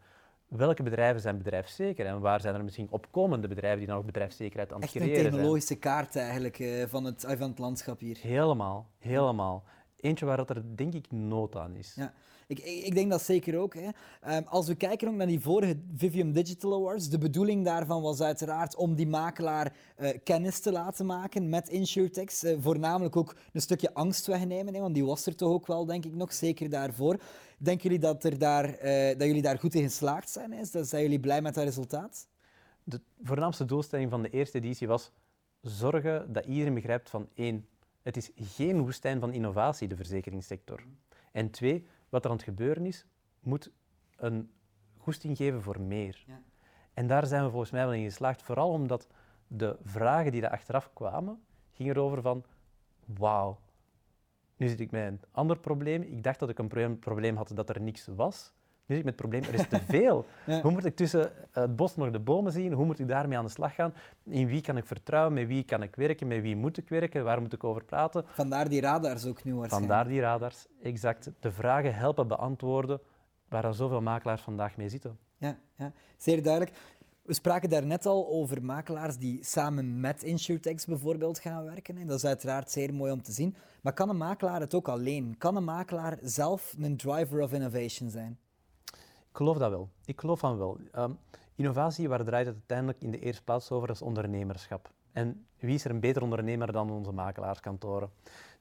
Welke 0.49 0.83
bedrijven 0.83 1.21
zijn 1.21 1.39
bedrijfszeker 1.39 2.07
en 2.07 2.21
waar 2.21 2.41
zijn 2.41 2.55
er 2.55 2.65
misschien 2.65 2.91
opkomende 2.91 3.49
bedrijven 3.49 3.79
die 3.79 3.87
dan 3.87 3.97
ook 3.97 4.07
bedrijfszekerheid 4.07 4.73
aan 4.73 4.81
het 4.81 4.85
Echt 4.85 4.93
creëren 4.93 5.15
zijn? 5.15 5.27
een 5.27 5.33
technologische 5.33 5.79
kaart 5.79 6.17
eigenlijk 6.17 6.59
uh, 6.59 6.85
van, 6.87 7.05
het, 7.05 7.25
van 7.29 7.49
het 7.49 7.59
landschap 7.59 8.01
hier. 8.01 8.19
Helemaal, 8.21 8.91
helemaal. 8.99 9.65
Eentje 9.97 10.27
waar 10.27 10.37
dat 10.37 10.51
er 10.51 10.77
denk 10.77 10.95
ik 10.95 11.11
nood 11.11 11.57
aan 11.57 11.77
is. 11.77 11.95
Ja. 11.95 12.13
Ik, 12.47 12.59
ik, 12.59 12.95
denk 12.95 13.11
dat 13.11 13.23
zeker 13.23 13.59
ook. 13.59 13.75
Hè. 13.75 13.89
Um, 14.37 14.45
als 14.47 14.67
we 14.67 14.75
kijken 14.75 15.09
ook 15.09 15.15
naar 15.15 15.27
die 15.27 15.41
vorige 15.41 15.77
Vivium 15.95 16.33
Digital 16.33 16.75
Awards, 16.75 17.09
de 17.09 17.19
bedoeling 17.19 17.65
daarvan 17.65 18.03
was 18.03 18.21
uiteraard 18.21 18.77
om 18.77 18.95
die 18.95 19.07
makelaar 19.07 19.77
uh, 19.99 20.09
kennis 20.25 20.61
te 20.61 20.73
laten 20.73 21.07
maken 21.07 21.49
met 21.49 21.69
insurtechs. 21.69 22.45
Uh, 22.45 22.57
voornamelijk 22.61 23.17
ook 23.17 23.37
een 23.53 23.61
stukje 23.61 23.95
angst 23.95 24.27
wegnemen, 24.27 24.75
hè, 24.75 24.81
want 24.81 24.95
die 24.95 25.05
was 25.05 25.27
er 25.27 25.37
toch 25.37 25.51
ook 25.51 25.67
wel, 25.67 25.85
denk 25.87 26.05
ik 26.05 26.15
nog, 26.15 26.33
zeker 26.33 26.71
daarvoor. 26.71 27.19
Denken 27.59 27.83
jullie 27.83 27.99
dat, 27.99 28.25
er 28.25 28.39
daar, 28.39 28.65
uh, 28.65 29.19
dat 29.19 29.27
jullie 29.27 29.43
daar 29.43 29.59
goed 29.59 29.75
in 29.75 29.83
geslaagd 29.83 30.31
zijn? 30.31 30.53
Hè? 30.53 30.85
Zijn 30.85 31.03
jullie 31.03 31.21
blij 31.21 31.43
met 31.43 31.55
dat 31.55 31.65
resultaat? 31.65 32.29
De 32.85 33.01
voornaamste 33.23 33.65
doelstelling 33.65 34.11
van 34.11 34.23
de 34.23 34.31
eerste 34.31 34.59
editie 34.59 34.87
was 34.87 35.13
zorgen 35.61 36.33
dat 36.33 36.45
iedereen 36.45 36.75
begrijpt 36.75 37.11
van 37.11 37.29
één, 37.35 37.67
het 38.03 38.17
is 38.17 38.31
geen 38.35 38.81
woestijn 38.81 39.21
van 39.21 39.33
innovatie, 39.33 39.89
de 39.89 39.97
verzekeringssector. 39.97 40.83
En 41.33 41.51
twee, 41.51 41.87
wat 42.15 42.25
er 42.25 42.31
aan 42.31 42.37
het 42.37 42.45
gebeuren 42.45 42.87
is, 42.87 43.07
moet 43.41 43.71
een 44.17 44.51
goesting 44.97 45.37
geven 45.37 45.63
voor 45.63 45.81
meer. 45.81 46.25
Ja. 46.27 46.43
En 46.93 47.07
daar 47.07 47.27
zijn 47.27 47.45
we 47.45 47.51
volgens 47.51 47.71
mij 47.71 47.85
wel 47.85 47.95
in 47.95 48.05
geslaagd, 48.05 48.43
vooral 48.43 48.71
omdat 48.71 49.09
de 49.47 49.77
vragen 49.83 50.33
die 50.33 50.41
daar 50.41 50.51
achteraf 50.51 50.93
kwamen, 50.93 51.43
gingen 51.73 51.95
erover 51.95 52.23
van, 52.23 52.45
wauw, 53.05 53.59
nu 54.57 54.69
zit 54.69 54.81
ik 54.81 54.91
met 54.91 55.07
een 55.07 55.21
ander 55.31 55.59
probleem. 55.59 56.03
Ik 56.03 56.23
dacht 56.23 56.39
dat 56.39 56.49
ik 56.49 56.59
een 56.59 56.99
probleem 56.99 57.37
had 57.37 57.51
dat 57.55 57.69
er 57.69 57.81
niks 57.81 58.07
was. 58.07 58.53
Nu 58.87 58.95
zit 58.97 59.05
ik 59.05 59.11
met 59.11 59.21
het 59.21 59.31
probleem, 59.31 59.43
er 59.55 59.61
is 59.61 59.69
te 59.69 59.81
veel. 59.97 60.27
ja. 60.47 60.61
Hoe 60.61 60.71
moet 60.71 60.85
ik 60.85 60.97
tussen 60.97 61.31
het 61.51 61.77
bos 61.77 61.97
nog 61.97 62.11
de 62.11 62.19
bomen 62.19 62.53
zien? 62.53 62.73
Hoe 62.73 62.87
moet 62.87 62.99
ik 62.99 63.09
daarmee 63.09 63.39
aan 63.39 63.45
de 63.45 63.51
slag 63.51 63.75
gaan? 63.75 63.95
In 64.25 64.47
wie 64.47 64.61
kan 64.61 64.77
ik 64.77 64.87
vertrouwen? 64.87 65.33
Met 65.33 65.47
wie 65.47 65.65
kan 65.65 65.83
ik 65.83 65.97
werken? 65.97 66.27
Met 66.27 66.43
wie 66.43 66.57
moet 66.57 66.77
ik 66.79 66.89
werken? 66.89 67.25
Waar 67.25 67.41
moet 67.41 67.53
ik 67.53 67.65
over 67.65 67.85
praten? 67.85 68.25
Vandaar 68.27 68.69
die 68.69 68.81
radars 68.81 69.27
ook 69.27 69.45
nu 69.45 69.55
waarschijnlijk. 69.55 69.93
Vandaar 69.93 70.13
die 70.13 70.21
radars, 70.21 70.67
exact. 70.83 71.31
De 71.41 71.53
vragen 71.53 71.95
helpen 71.95 72.29
beantwoorden 72.29 73.01
waar 73.49 73.75
zoveel 73.75 74.01
makelaars 74.01 74.43
vandaag 74.43 74.77
mee 74.77 74.89
zitten. 74.89 75.19
Ja, 75.37 75.59
ja, 75.77 75.93
zeer 76.17 76.43
duidelijk. 76.43 76.77
We 77.23 77.35
spraken 77.35 77.69
daarnet 77.71 78.07
al 78.07 78.29
over 78.29 78.65
makelaars 78.65 79.17
die 79.19 79.45
samen 79.45 80.01
met 80.01 80.23
insurtechs 80.23 80.85
bijvoorbeeld 80.87 81.39
gaan 81.39 81.65
werken. 81.65 81.97
En 81.99 82.07
dat 82.07 82.17
is 82.17 82.25
uiteraard 82.25 82.71
zeer 82.71 82.95
mooi 82.95 83.13
om 83.13 83.23
te 83.23 83.33
zien. 83.33 83.57
Maar 83.83 83.93
kan 83.93 84.09
een 84.09 84.17
makelaar 84.17 84.61
het 84.61 84.75
ook 84.75 84.89
alleen? 84.89 85.35
Kan 85.39 85.57
een 85.57 85.65
makelaar 85.65 86.19
zelf 86.23 86.75
een 86.81 86.97
driver 86.97 87.41
of 87.41 87.53
innovation 87.53 88.11
zijn? 88.11 88.39
Ik 89.35 89.41
geloof 89.41 89.59
dat 89.59 89.71
wel. 89.71 89.89
Ik 90.05 90.21
geloof 90.21 90.39
van 90.39 90.59
wel. 90.59 90.79
Um, 90.99 91.19
innovatie, 91.55 92.09
waar 92.09 92.25
draait 92.25 92.47
het 92.47 92.55
uiteindelijk 92.55 93.03
in 93.03 93.11
de 93.11 93.19
eerste 93.19 93.43
plaats 93.43 93.71
over, 93.71 93.91
is 93.91 94.03
ondernemerschap. 94.03 94.91
En 95.13 95.47
wie 95.59 95.75
is 95.75 95.85
er 95.85 95.91
een 95.91 96.01
beter 96.01 96.23
ondernemer 96.23 96.73
dan 96.73 96.91
onze 96.91 97.13
makelaarskantoren? 97.13 98.11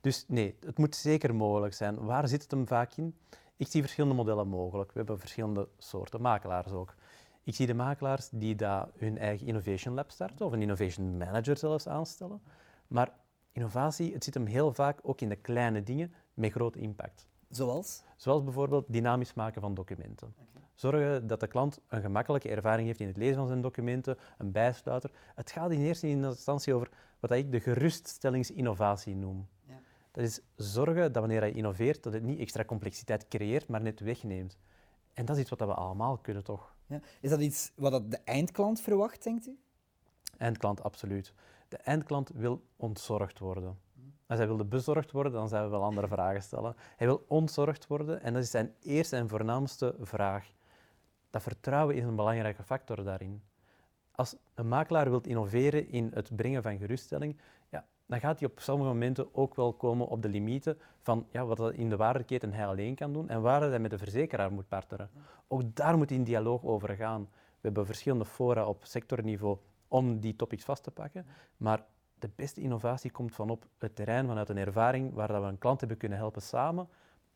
Dus 0.02 0.26
nee, 0.28 0.58
het 0.66 0.78
moet 0.78 0.96
zeker 0.96 1.36
mogelijk 1.36 1.74
zijn. 1.74 2.06
Waar 2.06 2.28
zit 2.28 2.42
het 2.42 2.52
hem 2.52 2.68
vaak 2.68 2.94
in? 2.94 3.16
Ik 3.58 3.68
zie 3.68 3.82
verschillende 3.82 4.16
modellen 4.16 4.48
mogelijk. 4.48 4.92
We 4.92 4.98
hebben 4.98 5.20
verschillende 5.20 5.68
soorten 5.78 6.22
makelaars 6.22 6.72
ook. 6.72 6.96
Ik 7.44 7.56
zie 7.56 7.68
de 7.68 7.74
makelaars 7.74 8.30
die 8.30 8.56
daar 8.56 8.88
hun 8.98 9.18
eigen 9.18 9.48
innovation 9.48 9.94
lab 9.94 10.12
starten, 10.12 10.46
of 10.46 10.52
een 10.52 10.62
innovation 10.62 11.18
manager 11.18 11.58
zelfs 11.58 11.88
aanstellen. 11.88 12.42
Maar 12.88 13.12
innovatie, 13.52 14.14
het 14.14 14.24
zit 14.24 14.34
hem 14.34 14.46
heel 14.46 14.74
vaak 14.74 15.00
ook 15.02 15.22
in 15.22 15.30
de 15.30 15.36
kleine 15.36 15.84
dingen 15.84 16.14
met 16.34 16.52
grote 16.52 16.80
impact. 16.80 17.28
Zoals? 17.56 18.04
Zoals 18.16 18.44
bijvoorbeeld 18.44 18.86
dynamisch 18.88 19.34
maken 19.34 19.62
van 19.62 19.74
documenten. 19.74 20.34
Okay. 20.50 20.64
Zorgen 20.74 21.28
dat 21.28 21.40
de 21.40 21.48
klant 21.48 21.80
een 21.88 22.02
gemakkelijke 22.02 22.50
ervaring 22.50 22.88
heeft 22.88 23.00
in 23.00 23.08
het 23.08 23.18
lezen 23.18 23.36
van 23.36 23.48
zijn 23.48 23.62
documenten, 23.62 24.18
een 24.38 24.52
bijsluiter. 24.52 25.12
Het 25.36 25.52
gaat 25.52 25.72
in 25.72 25.80
eerste 25.80 26.08
instantie 26.08 26.74
over 26.74 26.90
wat 27.20 27.32
ik 27.32 27.52
de 27.52 27.60
geruststellingsinnovatie 27.60 29.16
noem. 29.16 29.48
Ja. 29.68 29.80
Dat 30.12 30.24
is 30.24 30.42
zorgen 30.56 31.12
dat 31.12 31.22
wanneer 31.22 31.46
je 31.46 31.52
innoveert, 31.52 32.04
dat 32.04 32.14
het 32.14 32.24
niet 32.24 32.40
extra 32.40 32.66
complexiteit 32.66 33.28
creëert, 33.28 33.68
maar 33.68 33.82
net 33.82 34.00
wegneemt. 34.00 34.58
En 35.14 35.26
dat 35.26 35.36
is 35.36 35.42
iets 35.42 35.50
wat 35.50 35.60
we 35.60 35.74
allemaal 35.74 36.18
kunnen, 36.18 36.44
toch? 36.44 36.76
Ja. 36.86 37.00
Is 37.22 37.30
dat 37.30 37.40
iets 37.40 37.72
wat 37.76 38.12
de 38.12 38.18
eindklant 38.18 38.82
verwacht, 38.82 39.24
denkt 39.24 39.48
u? 39.48 39.58
Eindklant, 40.38 40.84
absoluut. 40.84 41.34
De 41.68 41.78
eindklant 41.78 42.30
wil 42.30 42.64
ontzorgd 42.76 43.40
worden. 43.40 43.78
Als 44.34 44.42
hij 44.42 44.52
wilde 44.52 44.70
bezorgd 44.70 45.12
worden, 45.12 45.32
dan 45.32 45.48
zouden 45.48 45.72
we 45.72 45.78
wel 45.78 45.86
andere 45.86 46.08
vragen 46.08 46.42
stellen. 46.42 46.76
Hij 46.96 47.08
wil 47.08 47.26
ontzorgd 47.28 47.88
worden 47.88 48.22
en 48.22 48.34
dat 48.34 48.44
is 48.44 48.52
zijn 48.52 48.74
eerste 48.82 49.16
en 49.16 49.30
voornaamste 49.30 49.96
vraag. 50.00 50.52
Dat 51.30 51.42
vertrouwen 51.42 51.96
is 51.96 52.04
een 52.04 52.16
belangrijke 52.16 52.64
factor 52.64 53.04
daarin. 53.04 53.42
Als 54.12 54.36
een 54.54 54.68
makelaar 54.68 55.10
wil 55.10 55.22
innoveren 55.22 55.90
in 55.90 56.12
het 56.14 56.36
brengen 56.36 56.62
van 56.64 56.78
geruststelling, 56.78 57.38
ja, 57.70 57.86
dan 58.06 58.20
gaat 58.20 58.40
hij 58.40 58.50
op 58.50 58.60
sommige 58.60 58.90
momenten 58.90 59.36
ook 59.36 59.56
wel 59.56 59.74
komen 59.74 60.08
op 60.08 60.22
de 60.22 60.30
limieten 60.30 60.78
van 61.02 61.28
ja, 61.30 61.46
wat 61.46 61.72
in 61.74 61.90
de 61.90 61.96
waardeketen 61.96 62.54
hij 62.54 62.68
alleen 62.68 62.96
kan 62.96 63.14
doen 63.14 63.30
en 63.30 63.42
waar 63.42 63.62
hij 63.62 63.80
met 63.80 63.92
de 63.92 63.98
verzekeraar 63.98 64.52
moet 64.52 64.68
partneren. 64.68 65.10
Ook 65.48 65.76
daar 65.76 65.98
moet 65.98 66.10
hij 66.10 66.18
in 66.18 66.24
dialoog 66.24 66.64
over 66.64 66.96
gaan. 66.96 67.22
We 67.22 67.60
hebben 67.62 67.86
verschillende 67.86 68.26
fora 68.26 68.66
op 68.66 68.86
sectorniveau 68.86 69.58
om 69.88 70.20
die 70.20 70.36
topics 70.36 70.64
vast 70.64 70.84
te 70.84 70.92
pakken, 70.92 71.26
maar 71.58 71.84
de 72.24 72.30
beste 72.36 72.62
innovatie 72.62 73.12
komt 73.12 73.36
van 73.36 73.50
op 73.50 73.66
het 73.78 73.96
terrein, 73.96 74.28
vanuit 74.28 74.50
een 74.50 74.58
ervaring 74.58 75.14
waar 75.14 75.42
we 75.42 75.48
een 75.48 75.58
klant 75.58 75.80
hebben 75.80 75.98
kunnen 75.98 76.18
helpen 76.18 76.42
samen 76.42 76.88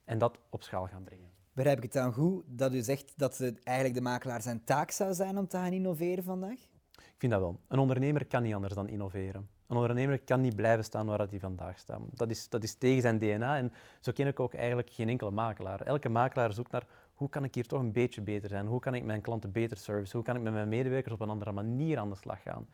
en 0.05 0.17
dat 0.17 0.39
op 0.49 0.63
schaal 0.63 0.87
gaan 0.87 1.03
brengen. 1.03 1.29
Begrijp 1.53 1.77
ik 1.77 1.83
het 1.83 1.93
dan 1.93 2.13
goed 2.13 2.43
dat 2.47 2.73
u 2.73 2.81
zegt 2.81 3.13
dat 3.15 3.37
het 3.37 3.63
eigenlijk 3.63 3.97
de 3.97 4.03
makelaar 4.03 4.41
zijn 4.41 4.63
taak 4.63 4.91
zou 4.91 5.13
zijn 5.13 5.37
om 5.37 5.47
te 5.47 5.57
gaan 5.57 5.71
innoveren 5.71 6.23
vandaag? 6.23 6.59
Ik 6.91 7.15
vind 7.17 7.31
dat 7.31 7.41
wel. 7.41 7.59
Een 7.67 7.79
ondernemer 7.79 8.25
kan 8.25 8.43
niet 8.43 8.53
anders 8.53 8.73
dan 8.73 8.87
innoveren. 8.87 9.49
Een 9.67 9.75
ondernemer 9.75 10.19
kan 10.19 10.41
niet 10.41 10.55
blijven 10.55 10.83
staan 10.83 11.05
waar 11.05 11.27
hij 11.29 11.39
vandaag 11.39 11.79
staat. 11.79 11.99
Dat 12.13 12.29
is, 12.29 12.49
dat 12.49 12.63
is 12.63 12.73
tegen 12.73 13.01
zijn 13.01 13.19
DNA 13.19 13.57
en 13.57 13.73
zo 13.99 14.11
ken 14.11 14.27
ik 14.27 14.39
ook 14.39 14.53
eigenlijk 14.53 14.89
geen 14.89 15.09
enkele 15.09 15.31
makelaar. 15.31 15.81
Elke 15.81 16.09
makelaar 16.09 16.53
zoekt 16.53 16.71
naar 16.71 16.87
hoe 17.13 17.29
kan 17.29 17.43
ik 17.43 17.55
hier 17.55 17.67
toch 17.67 17.79
een 17.79 17.91
beetje 17.91 18.21
beter 18.21 18.49
zijn? 18.49 18.65
Hoe 18.65 18.79
kan 18.79 18.95
ik 18.95 19.03
mijn 19.03 19.21
klanten 19.21 19.51
beter 19.51 19.77
servicen? 19.77 20.15
Hoe 20.15 20.25
kan 20.25 20.35
ik 20.35 20.41
met 20.41 20.53
mijn 20.53 20.69
medewerkers 20.69 21.13
op 21.13 21.21
een 21.21 21.29
andere 21.29 21.51
manier 21.51 21.97
aan 21.97 22.09
de 22.09 22.15
slag 22.15 22.41
gaan? 22.41 22.67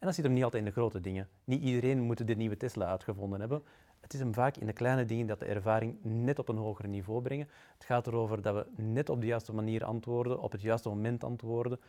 En 0.00 0.06
dat 0.06 0.14
zit 0.14 0.24
hem 0.24 0.32
niet 0.32 0.44
altijd 0.44 0.62
in 0.62 0.68
de 0.68 0.74
grote 0.74 1.00
dingen. 1.00 1.28
Niet 1.44 1.62
iedereen 1.62 2.00
moet 2.00 2.26
de 2.26 2.34
nieuwe 2.34 2.56
Tesla 2.56 2.86
uitgevonden 2.86 3.40
hebben. 3.40 3.62
Het 4.00 4.14
is 4.14 4.20
hem 4.20 4.34
vaak 4.34 4.56
in 4.56 4.66
de 4.66 4.72
kleine 4.72 5.04
dingen 5.04 5.26
dat 5.26 5.38
de 5.38 5.44
ervaring 5.44 5.96
net 6.02 6.38
op 6.38 6.48
een 6.48 6.56
hoger 6.56 6.88
niveau 6.88 7.22
brengen. 7.22 7.48
Het 7.74 7.84
gaat 7.84 8.06
erover 8.06 8.42
dat 8.42 8.54
we 8.54 8.82
net 8.82 9.08
op 9.08 9.20
de 9.20 9.26
juiste 9.26 9.52
manier 9.52 9.84
antwoorden, 9.84 10.40
op 10.40 10.52
het 10.52 10.60
juiste 10.60 10.88
moment 10.88 11.24
antwoorden. 11.24 11.80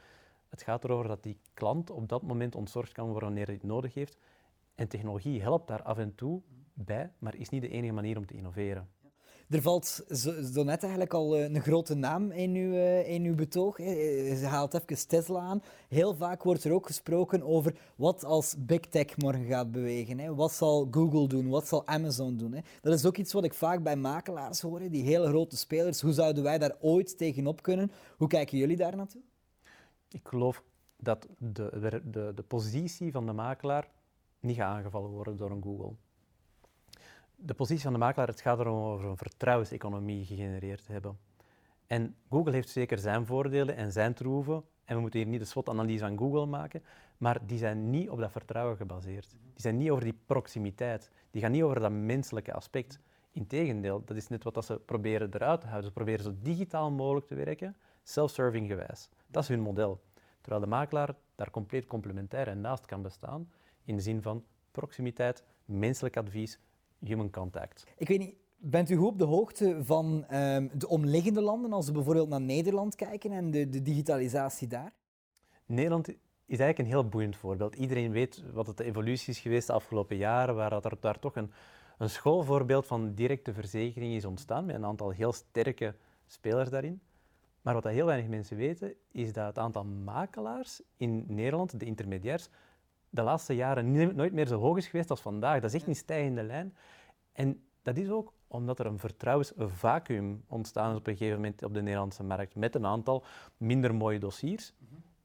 Het 0.50 0.62
gaat 0.62 0.84
erover 0.84 1.08
dat 1.08 1.24
die 1.24 1.38
klant 1.54 1.90
op 1.90 2.10
dat 2.10 2.22
moment 2.22 2.56
ontzorgd 2.56 2.92
kan 2.92 3.06
worden 3.06 3.24
wanneer 3.24 3.46
hij 3.46 3.56
het 3.56 3.64
nodig 3.64 3.94
heeft. 3.94 4.18
En 4.76 4.88
technologie 4.88 5.42
helpt 5.42 5.68
daar 5.68 5.84
af 5.84 5.98
en 5.98 6.16
toe 6.16 6.42
bij, 6.74 7.12
maar 7.20 7.36
is 7.36 7.50
niet 7.50 7.62
de 7.62 7.70
enige 7.70 7.94
manier 7.94 8.18
om 8.18 8.26
te 8.26 8.36
innoveren. 8.36 8.90
Er 9.52 9.62
valt 9.62 10.04
zo, 10.54 10.64
net 10.64 10.82
eigenlijk 10.82 11.14
al 11.14 11.36
eh, 11.36 11.44
een 11.44 11.62
grote 11.62 11.96
naam 11.96 12.32
in 12.32 12.56
uw, 12.56 12.74
eh, 12.74 13.10
in 13.10 13.24
uw 13.24 13.36
betoog. 13.36 13.76
Ze 13.78 14.46
haalt 14.46 14.74
even 14.74 15.08
Tesla 15.08 15.40
aan. 15.40 15.64
Heel 15.88 16.16
vaak 16.16 16.44
wordt 16.44 16.64
er 16.64 16.74
ook 16.74 16.86
gesproken 16.86 17.44
over 17.44 17.76
wat 17.96 18.24
als 18.24 18.56
Big 18.58 18.80
Tech 18.80 19.18
morgen 19.18 19.46
gaat 19.46 19.72
bewegen. 19.72 20.20
Hè. 20.20 20.36
Wat 20.36 20.52
zal 20.52 20.88
Google 20.92 21.28
doen? 21.28 21.50
Wat 21.50 21.68
zal 21.68 21.88
Amazon 21.88 22.38
doen? 22.38 22.54
Hè. 22.54 22.62
Dat 22.82 22.94
is 22.94 23.06
ook 23.06 23.18
iets 23.18 23.34
wat 23.34 23.44
ik 23.44 23.54
vaak 23.54 23.84
bij 23.84 23.96
makelaars 23.96 24.62
hoor, 24.62 24.90
die 24.90 25.04
hele 25.04 25.28
grote 25.28 25.58
spelers. 25.58 26.02
Hoe 26.02 26.14
zouden 26.14 26.44
wij 26.44 26.58
daar 26.58 26.76
ooit 26.80 27.18
tegenop 27.18 27.62
kunnen? 27.62 27.92
Hoe 28.18 28.28
kijken 28.28 28.58
jullie 28.58 28.78
daar 28.78 28.96
naartoe? 28.96 29.22
Ik 30.12 30.28
geloof 30.28 30.64
dat 30.98 31.28
de, 31.38 32.02
de, 32.12 32.32
de 32.36 32.44
positie 32.48 33.12
van 33.12 33.26
de 33.26 33.34
makelaar 33.34 33.90
niet 34.40 34.60
aangevallen 34.60 35.10
worden 35.10 35.38
door 35.38 35.52
een 35.52 35.64
Google 35.64 35.96
de 37.44 37.54
positie 37.54 37.84
van 37.84 37.94
de 37.94 38.00
makelaar, 38.00 38.28
het 38.28 38.42
gaat 38.42 38.60
erom 38.60 38.84
over 38.84 39.06
een 39.06 39.18
vertrouwenseconomie 39.18 40.26
gegenereerd 40.26 40.86
te 40.86 40.92
hebben. 40.92 41.18
En 41.88 42.16
Google 42.30 42.52
heeft 42.52 42.70
zeker 42.70 42.98
zijn 42.98 43.26
voordelen 43.26 43.76
en 43.76 43.92
zijn 43.92 44.14
troeven. 44.14 44.64
En 44.86 44.96
we 44.96 45.02
moeten 45.02 45.20
hier 45.20 45.30
niet 45.30 45.40
de 45.40 45.46
SWOT-analyse 45.46 46.06
van 46.06 46.18
Google 46.18 46.46
maken, 46.46 46.84
maar 47.18 47.46
die 47.46 47.58
zijn 47.58 47.90
niet 47.90 48.10
op 48.10 48.20
dat 48.20 48.32
vertrouwen 48.32 48.78
gebaseerd. 48.78 49.30
Die 49.30 49.62
zijn 49.62 49.78
niet 49.78 49.90
over 49.90 50.04
die 50.04 50.20
proximiteit. 50.26 51.12
Die 51.32 51.42
gaan 51.42 51.52
niet 51.52 51.64
over 51.64 51.80
dat 51.80 51.92
menselijke 51.92 52.54
aspect. 52.54 53.00
Integendeel, 53.32 54.04
dat 54.06 54.18
is 54.18 54.28
net 54.28 54.44
wat 54.44 54.66
ze 54.66 54.80
proberen 54.86 55.34
eruit 55.34 55.62
te 55.62 55.68
houden. 55.68 55.90
Ze 55.90 55.96
proberen 55.96 56.24
zo 56.24 56.34
digitaal 56.42 56.92
mogelijk 56.92 57.28
te 57.28 57.36
werken, 57.36 57.76
self-serving 58.04 58.68
gewijs. 58.68 59.10
Dat 59.28 59.44
is 59.44 59.50
hun 59.50 59.62
model. 59.62 60.02
Terwijl 60.42 60.64
de 60.64 60.70
makelaar 60.70 61.16
daar 61.36 61.52
compleet 61.52 61.86
complementair 61.86 62.48
en 62.48 62.62
naast 62.62 62.86
kan 62.86 63.02
bestaan, 63.02 63.52
in 63.84 63.96
de 63.96 64.02
zin 64.02 64.22
van 64.22 64.44
proximiteit, 64.72 65.44
menselijk 65.66 66.18
advies, 66.18 66.60
human 67.06 67.30
contact. 67.30 67.86
Ik 67.98 68.08
weet 68.08 68.20
niet, 68.20 68.36
bent 68.58 68.90
u 68.90 68.96
goed 68.96 69.08
op 69.08 69.18
de 69.18 69.26
hoogte 69.26 69.78
van 69.84 70.26
um, 70.36 70.70
de 70.74 70.88
omliggende 70.88 71.42
landen, 71.42 71.74
als 71.74 71.86
we 71.86 71.92
bijvoorbeeld 71.92 72.30
naar 72.30 72.42
Nederland 72.42 72.96
kijken 72.96 73.32
en 73.32 73.52
de, 73.52 73.70
de 73.70 73.82
digitalisatie 73.82 74.68
daar? 74.68 74.94
Nederland 75.66 76.08
is 76.46 76.60
eigenlijk 76.60 76.80
een 76.80 76.96
heel 76.96 77.10
boeiend 77.10 77.36
voorbeeld. 77.36 77.76
Iedereen 77.76 78.12
weet 78.12 78.44
wat 78.54 78.68
het 78.68 78.78
de 78.78 78.84
evolutie 78.84 79.34
is 79.34 79.40
geweest 79.40 79.68
de 79.68 79.74
afgelopen 79.74 80.18
jaren, 80.18 80.56
waar 80.56 80.72
er 80.72 80.98
daar 81.00 81.20
toch 81.20 81.36
een, 81.36 81.52
een 81.98 82.10
schoolvoorbeeld 82.10 82.86
van 82.86 83.14
directe 83.14 83.54
verzekering 83.54 84.14
is 84.14 84.26
ontstaan, 84.26 84.66
met 84.66 84.76
een 84.76 84.86
aantal 84.86 85.10
heel 85.10 85.34
sterke 85.34 85.96
spelers 86.28 86.70
daarin. 86.70 87.02
Maar 87.62 87.74
wat 87.74 87.84
heel 87.84 88.06
weinig 88.06 88.30
mensen 88.30 88.58
weten, 88.58 88.94
is 89.12 89.34
dat 89.34 89.46
het 89.46 89.58
aantal 89.58 89.86
makelaars 89.86 90.82
in 90.98 91.26
Nederland, 91.28 91.80
de 91.80 91.86
intermediairs, 91.86 92.50
de 93.12 93.22
laatste 93.22 93.56
jaren 93.56 94.16
nooit 94.16 94.34
meer 94.34 94.48
zo 94.48 94.60
hoog 94.60 94.78
is 94.78 94.88
geweest 94.88 95.10
als 95.10 95.22
vandaag. 95.22 95.62
Dat 95.62 95.74
is 95.74 95.80
echt 95.80 95.88
een 95.88 95.96
stijgende 95.96 96.44
lijn. 96.44 96.76
En 97.32 97.64
dat 97.82 97.98
is 97.98 98.10
ook 98.10 98.34
omdat 98.48 98.80
er 98.80 98.86
een 98.86 99.00
vertrouwensvacuum 99.00 100.44
ontstaan 100.48 100.92
is 100.92 100.98
op 100.98 101.08
een 101.08 101.18
gegeven 101.18 101.42
moment 101.42 101.64
op 101.64 101.74
de 101.74 101.82
Nederlandse 101.82 102.24
markt 102.24 102.56
met 102.56 102.76
een 102.76 102.86
aantal 102.86 103.24
minder 103.58 103.96
mooie 103.96 104.20
dossiers. 104.20 104.74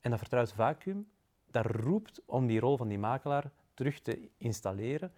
En 0.01 0.11
dat 0.11 0.19
vertrouwensvacuum, 0.19 1.09
dat 1.51 1.67
roept 1.67 2.23
om 2.27 2.47
die 2.47 2.61
rol 2.61 2.77
van 2.77 2.89
die 2.89 2.99
makelaar 2.99 3.51
terug 3.75 4.01
te 4.01 4.29
installeren. 4.39 5.13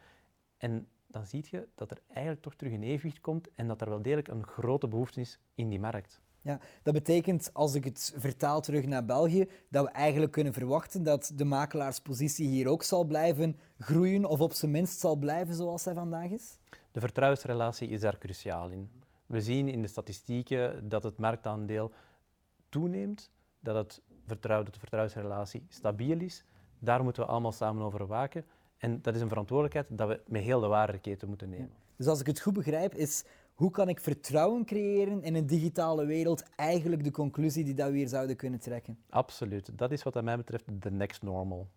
En 0.57 0.88
dan 1.07 1.26
zie 1.26 1.44
je 1.50 1.68
dat 1.74 1.90
er 1.90 2.00
eigenlijk 2.09 2.42
toch 2.42 2.54
terug 2.54 2.72
een 2.72 2.83
evenwicht 2.83 3.20
komt 3.20 3.54
en 3.54 3.68
dat 3.68 3.81
er 3.81 3.88
wel 3.88 4.02
degelijk 4.02 4.28
een 4.28 4.46
grote 4.46 4.88
behoefte 4.88 5.20
is 5.20 5.38
in 5.54 5.68
die 5.68 5.81
markt. 5.81 6.20
Ja, 6.42 6.61
dat 6.83 6.94
betekent, 6.94 7.51
als 7.53 7.74
ik 7.74 7.85
het 7.85 8.14
vertaal 8.16 8.61
terug 8.61 8.87
naar 8.87 9.05
België, 9.05 9.48
dat 9.68 9.85
we 9.85 9.90
eigenlijk 9.90 10.33
kunnen 10.33 10.53
verwachten 10.53 11.03
dat 11.03 11.33
de 11.35 11.44
makelaarspositie 11.44 12.48
hier 12.48 12.68
ook 12.68 12.83
zal 12.83 13.05
blijven 13.05 13.59
groeien, 13.79 14.24
of 14.24 14.40
op 14.40 14.53
zijn 14.53 14.70
minst 14.70 15.01
zal 15.01 15.16
blijven 15.16 15.55
zoals 15.55 15.85
hij 15.85 15.94
vandaag 15.94 16.31
is? 16.31 16.59
De 16.92 17.01
vertrouwensrelatie 17.01 17.88
is 17.88 18.01
daar 18.01 18.18
cruciaal 18.18 18.70
in. 18.70 18.90
We 19.27 19.40
zien 19.40 19.68
in 19.68 19.83
de 19.83 19.88
statistieken 19.88 20.88
dat 20.88 21.03
het 21.03 21.18
marktaandeel 21.18 21.92
toeneemt, 22.68 23.31
dat, 23.61 23.74
het 23.74 24.03
vertrouwen, 24.27 24.64
dat 24.64 24.74
de 24.74 24.81
vertrouwensrelatie 24.81 25.66
stabiel 25.68 26.20
is. 26.20 26.44
Daar 26.79 27.03
moeten 27.03 27.22
we 27.22 27.29
allemaal 27.29 27.53
samen 27.53 27.83
over 27.83 28.07
waken. 28.07 28.44
En 28.79 29.03
dat 29.03 29.14
is 29.14 29.20
een 29.20 29.29
verantwoordelijkheid 29.29 29.98
dat 29.98 30.09
we 30.09 30.20
met 30.27 30.42
heel 30.42 30.61
de 30.61 30.66
waardeketen 30.66 31.29
moeten 31.29 31.48
nemen. 31.48 31.72
Dus 31.96 32.07
als 32.07 32.20
ik 32.20 32.27
het 32.27 32.40
goed 32.40 32.53
begrijp, 32.53 32.94
is 32.94 33.24
hoe 33.58 33.70
kan 33.70 33.88
ik 33.88 34.00
vertrouwen 34.00 34.64
creëren 34.64 35.22
in 35.22 35.34
een 35.34 35.46
digitale 35.46 36.06
wereld 36.06 36.42
eigenlijk 36.56 37.04
de 37.04 37.10
conclusie 37.10 37.64
die 37.64 37.74
dat 37.74 37.90
we 37.90 37.96
hier 37.96 38.08
zouden 38.08 38.36
kunnen 38.36 38.60
trekken? 38.60 38.98
Absoluut. 39.10 39.78
Dat 39.78 39.92
is 39.92 40.02
wat 40.02 40.22
mij 40.22 40.36
betreft 40.36 40.82
de 40.82 40.90
next 40.90 41.22
normal. 41.22 41.68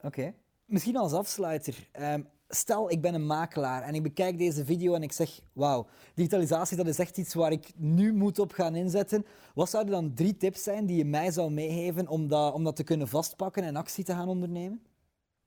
Oké. 0.00 0.34
Misschien 0.64 0.96
als 0.96 1.12
afsluiter. 1.12 1.88
Ehm, 1.92 2.22
stel, 2.48 2.90
ik 2.90 3.00
ben 3.00 3.14
een 3.14 3.26
makelaar 3.26 3.82
en 3.82 3.94
ik 3.94 4.02
bekijk 4.02 4.38
deze 4.38 4.64
video 4.64 4.94
en 4.94 5.02
ik 5.02 5.12
zeg, 5.12 5.40
wauw, 5.52 5.86
digitalisatie 6.14 6.76
dat 6.76 6.86
is 6.86 6.98
echt 6.98 7.18
iets 7.18 7.34
waar 7.34 7.52
ik 7.52 7.72
nu 7.76 8.12
moet 8.12 8.38
op 8.38 8.52
gaan 8.52 8.74
inzetten. 8.74 9.26
Wat 9.54 9.70
zouden 9.70 9.92
dan 9.92 10.14
drie 10.14 10.36
tips 10.36 10.62
zijn 10.62 10.86
die 10.86 10.96
je 10.96 11.04
mij 11.04 11.30
zou 11.30 11.50
meegeven 11.50 12.08
om 12.08 12.28
dat, 12.28 12.54
om 12.54 12.64
dat 12.64 12.76
te 12.76 12.84
kunnen 12.84 13.08
vastpakken 13.08 13.62
en 13.62 13.76
actie 13.76 14.04
te 14.04 14.12
gaan 14.12 14.28
ondernemen? 14.28 14.82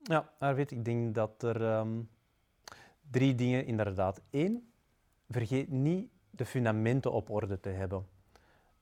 Ja, 0.02 0.32
Arvid, 0.38 0.70
ik 0.70 0.84
denk 0.84 1.14
dat 1.14 1.42
er 1.42 1.78
um, 1.78 2.08
drie 3.10 3.34
dingen 3.34 3.66
inderdaad. 3.66 4.20
Eén, 4.30 4.69
vergeet 5.30 5.70
niet 5.70 6.10
de 6.30 6.44
fundamenten 6.44 7.12
op 7.12 7.30
orde 7.30 7.60
te 7.60 7.68
hebben. 7.68 8.06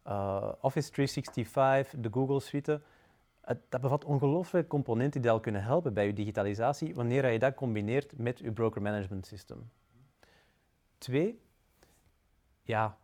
Uh, 0.07 0.53
Office 0.61 0.91
365, 0.91 2.01
de 2.01 2.09
Google 2.13 2.41
Suite, 2.41 2.81
dat 3.69 3.81
bevat 3.81 4.05
ongelooflijke 4.05 4.69
componenten 4.69 5.21
die 5.21 5.31
al 5.31 5.41
kunnen 5.41 5.63
helpen 5.63 5.95
bij 5.95 6.07
je 6.07 6.13
digitalisatie 6.13 6.95
wanneer 6.95 7.33
je 7.33 7.39
dat 7.39 7.55
combineert 7.55 8.19
met 8.19 8.39
je 8.39 8.53
broker 8.53 8.83
management 8.83 9.27
system. 9.27 9.71
Twee, 10.99 11.41
ja, 12.63 12.99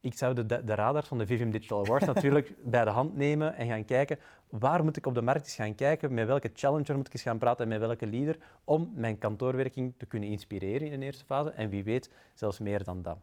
ik 0.00 0.14
zou 0.14 0.34
de, 0.34 0.64
de 0.64 0.74
radars 0.74 1.06
van 1.06 1.18
de 1.18 1.26
Vivium 1.26 1.50
Digital 1.50 1.84
Awards 1.84 2.06
natuurlijk 2.14 2.54
bij 2.64 2.84
de 2.84 2.90
hand 2.90 3.16
nemen 3.16 3.54
en 3.54 3.66
gaan 3.66 3.84
kijken 3.84 4.18
waar 4.48 4.84
moet 4.84 4.96
ik 4.96 5.06
op 5.06 5.14
de 5.14 5.22
markt 5.22 5.44
eens 5.44 5.54
gaan 5.54 5.74
kijken, 5.74 6.14
met 6.14 6.26
welke 6.26 6.50
challenger 6.54 6.96
moet 6.96 7.06
ik 7.06 7.12
eens 7.12 7.22
gaan 7.22 7.38
praten 7.38 7.64
en 7.64 7.70
met 7.70 7.80
welke 7.80 8.06
leader, 8.06 8.38
om 8.64 8.92
mijn 8.94 9.18
kantoorwerking 9.18 9.94
te 9.96 10.06
kunnen 10.06 10.28
inspireren 10.28 10.90
in 10.90 11.00
de 11.00 11.06
eerste 11.06 11.24
fase 11.24 11.50
en 11.50 11.70
wie 11.70 11.84
weet 11.84 12.10
zelfs 12.34 12.58
meer 12.58 12.84
dan 12.84 13.02
dat. 13.02 13.18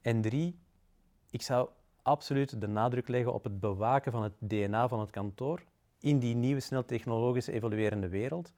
En 0.00 0.20
drie, 0.20 0.58
ik 1.30 1.42
zou 1.42 1.68
absoluut 2.02 2.60
de 2.60 2.68
nadruk 2.68 3.08
leggen 3.08 3.34
op 3.34 3.44
het 3.44 3.60
bewaken 3.60 4.12
van 4.12 4.22
het 4.22 4.32
DNA 4.38 4.88
van 4.88 5.00
het 5.00 5.10
kantoor 5.10 5.62
in 6.00 6.18
die 6.18 6.34
nieuwe, 6.34 6.60
snel 6.60 6.84
technologisch 6.84 7.46
evoluerende 7.46 8.08
wereld. 8.08 8.52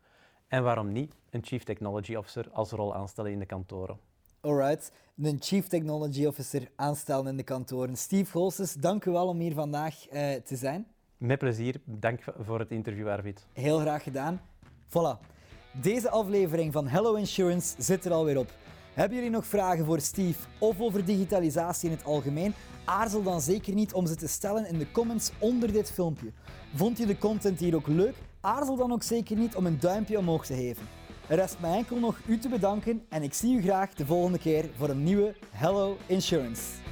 En 0.48 0.62
waarom 0.62 0.92
niet 0.92 1.16
een 1.30 1.44
Chief 1.44 1.62
Technology 1.62 2.14
Officer 2.14 2.50
als 2.50 2.70
rol 2.70 2.94
aanstellen 2.94 3.32
in 3.32 3.38
de 3.38 3.46
kantoren? 3.46 3.98
Alright, 4.40 4.92
een 5.22 5.36
Chief 5.40 5.66
Technology 5.66 6.26
Officer 6.26 6.68
aanstellen 6.76 7.26
in 7.26 7.36
de 7.36 7.42
kantoren. 7.42 7.96
Steve 7.96 8.30
Golses, 8.30 8.74
dank 8.74 9.04
u 9.04 9.10
wel 9.10 9.26
om 9.26 9.38
hier 9.38 9.54
vandaag 9.54 10.12
uh, 10.12 10.34
te 10.34 10.56
zijn. 10.56 10.86
Met 11.16 11.38
plezier. 11.38 11.80
Dank 11.84 12.20
voor 12.38 12.58
het 12.58 12.70
interview, 12.70 13.08
Arvid. 13.08 13.46
Heel 13.52 13.78
graag 13.78 14.02
gedaan. 14.02 14.40
Voilà. 14.88 15.26
Deze 15.72 16.10
aflevering 16.10 16.72
van 16.72 16.88
Hello 16.88 17.14
Insurance 17.14 17.74
zit 17.78 18.04
er 18.04 18.12
alweer 18.12 18.38
op. 18.38 18.52
Hebben 18.94 19.16
jullie 19.16 19.32
nog 19.32 19.46
vragen 19.46 19.84
voor 19.84 20.00
Steve 20.00 20.48
of 20.58 20.80
over 20.80 21.04
digitalisatie 21.04 21.90
in 21.90 21.96
het 21.96 22.04
algemeen? 22.04 22.54
Aarzel 22.84 23.22
dan 23.22 23.40
zeker 23.40 23.74
niet 23.74 23.92
om 23.92 24.06
ze 24.06 24.14
te 24.14 24.28
stellen 24.28 24.68
in 24.68 24.78
de 24.78 24.90
comments 24.90 25.30
onder 25.38 25.72
dit 25.72 25.90
filmpje. 25.90 26.32
Vond 26.74 26.98
je 26.98 27.06
de 27.06 27.18
content 27.18 27.60
hier 27.60 27.74
ook 27.74 27.86
leuk? 27.86 28.14
Aarzel 28.40 28.76
dan 28.76 28.92
ook 28.92 29.02
zeker 29.02 29.36
niet 29.36 29.56
om 29.56 29.66
een 29.66 29.80
duimpje 29.80 30.18
omhoog 30.18 30.46
te 30.46 30.54
geven. 30.54 30.82
Rest 31.28 31.56
mij 31.60 31.76
enkel 31.76 31.98
nog 31.98 32.18
u 32.26 32.38
te 32.38 32.48
bedanken 32.48 33.02
en 33.08 33.22
ik 33.22 33.34
zie 33.34 33.56
u 33.56 33.62
graag 33.62 33.94
de 33.94 34.06
volgende 34.06 34.38
keer 34.38 34.64
voor 34.76 34.88
een 34.88 35.02
nieuwe 35.02 35.34
Hello 35.50 35.96
Insurance. 36.06 36.85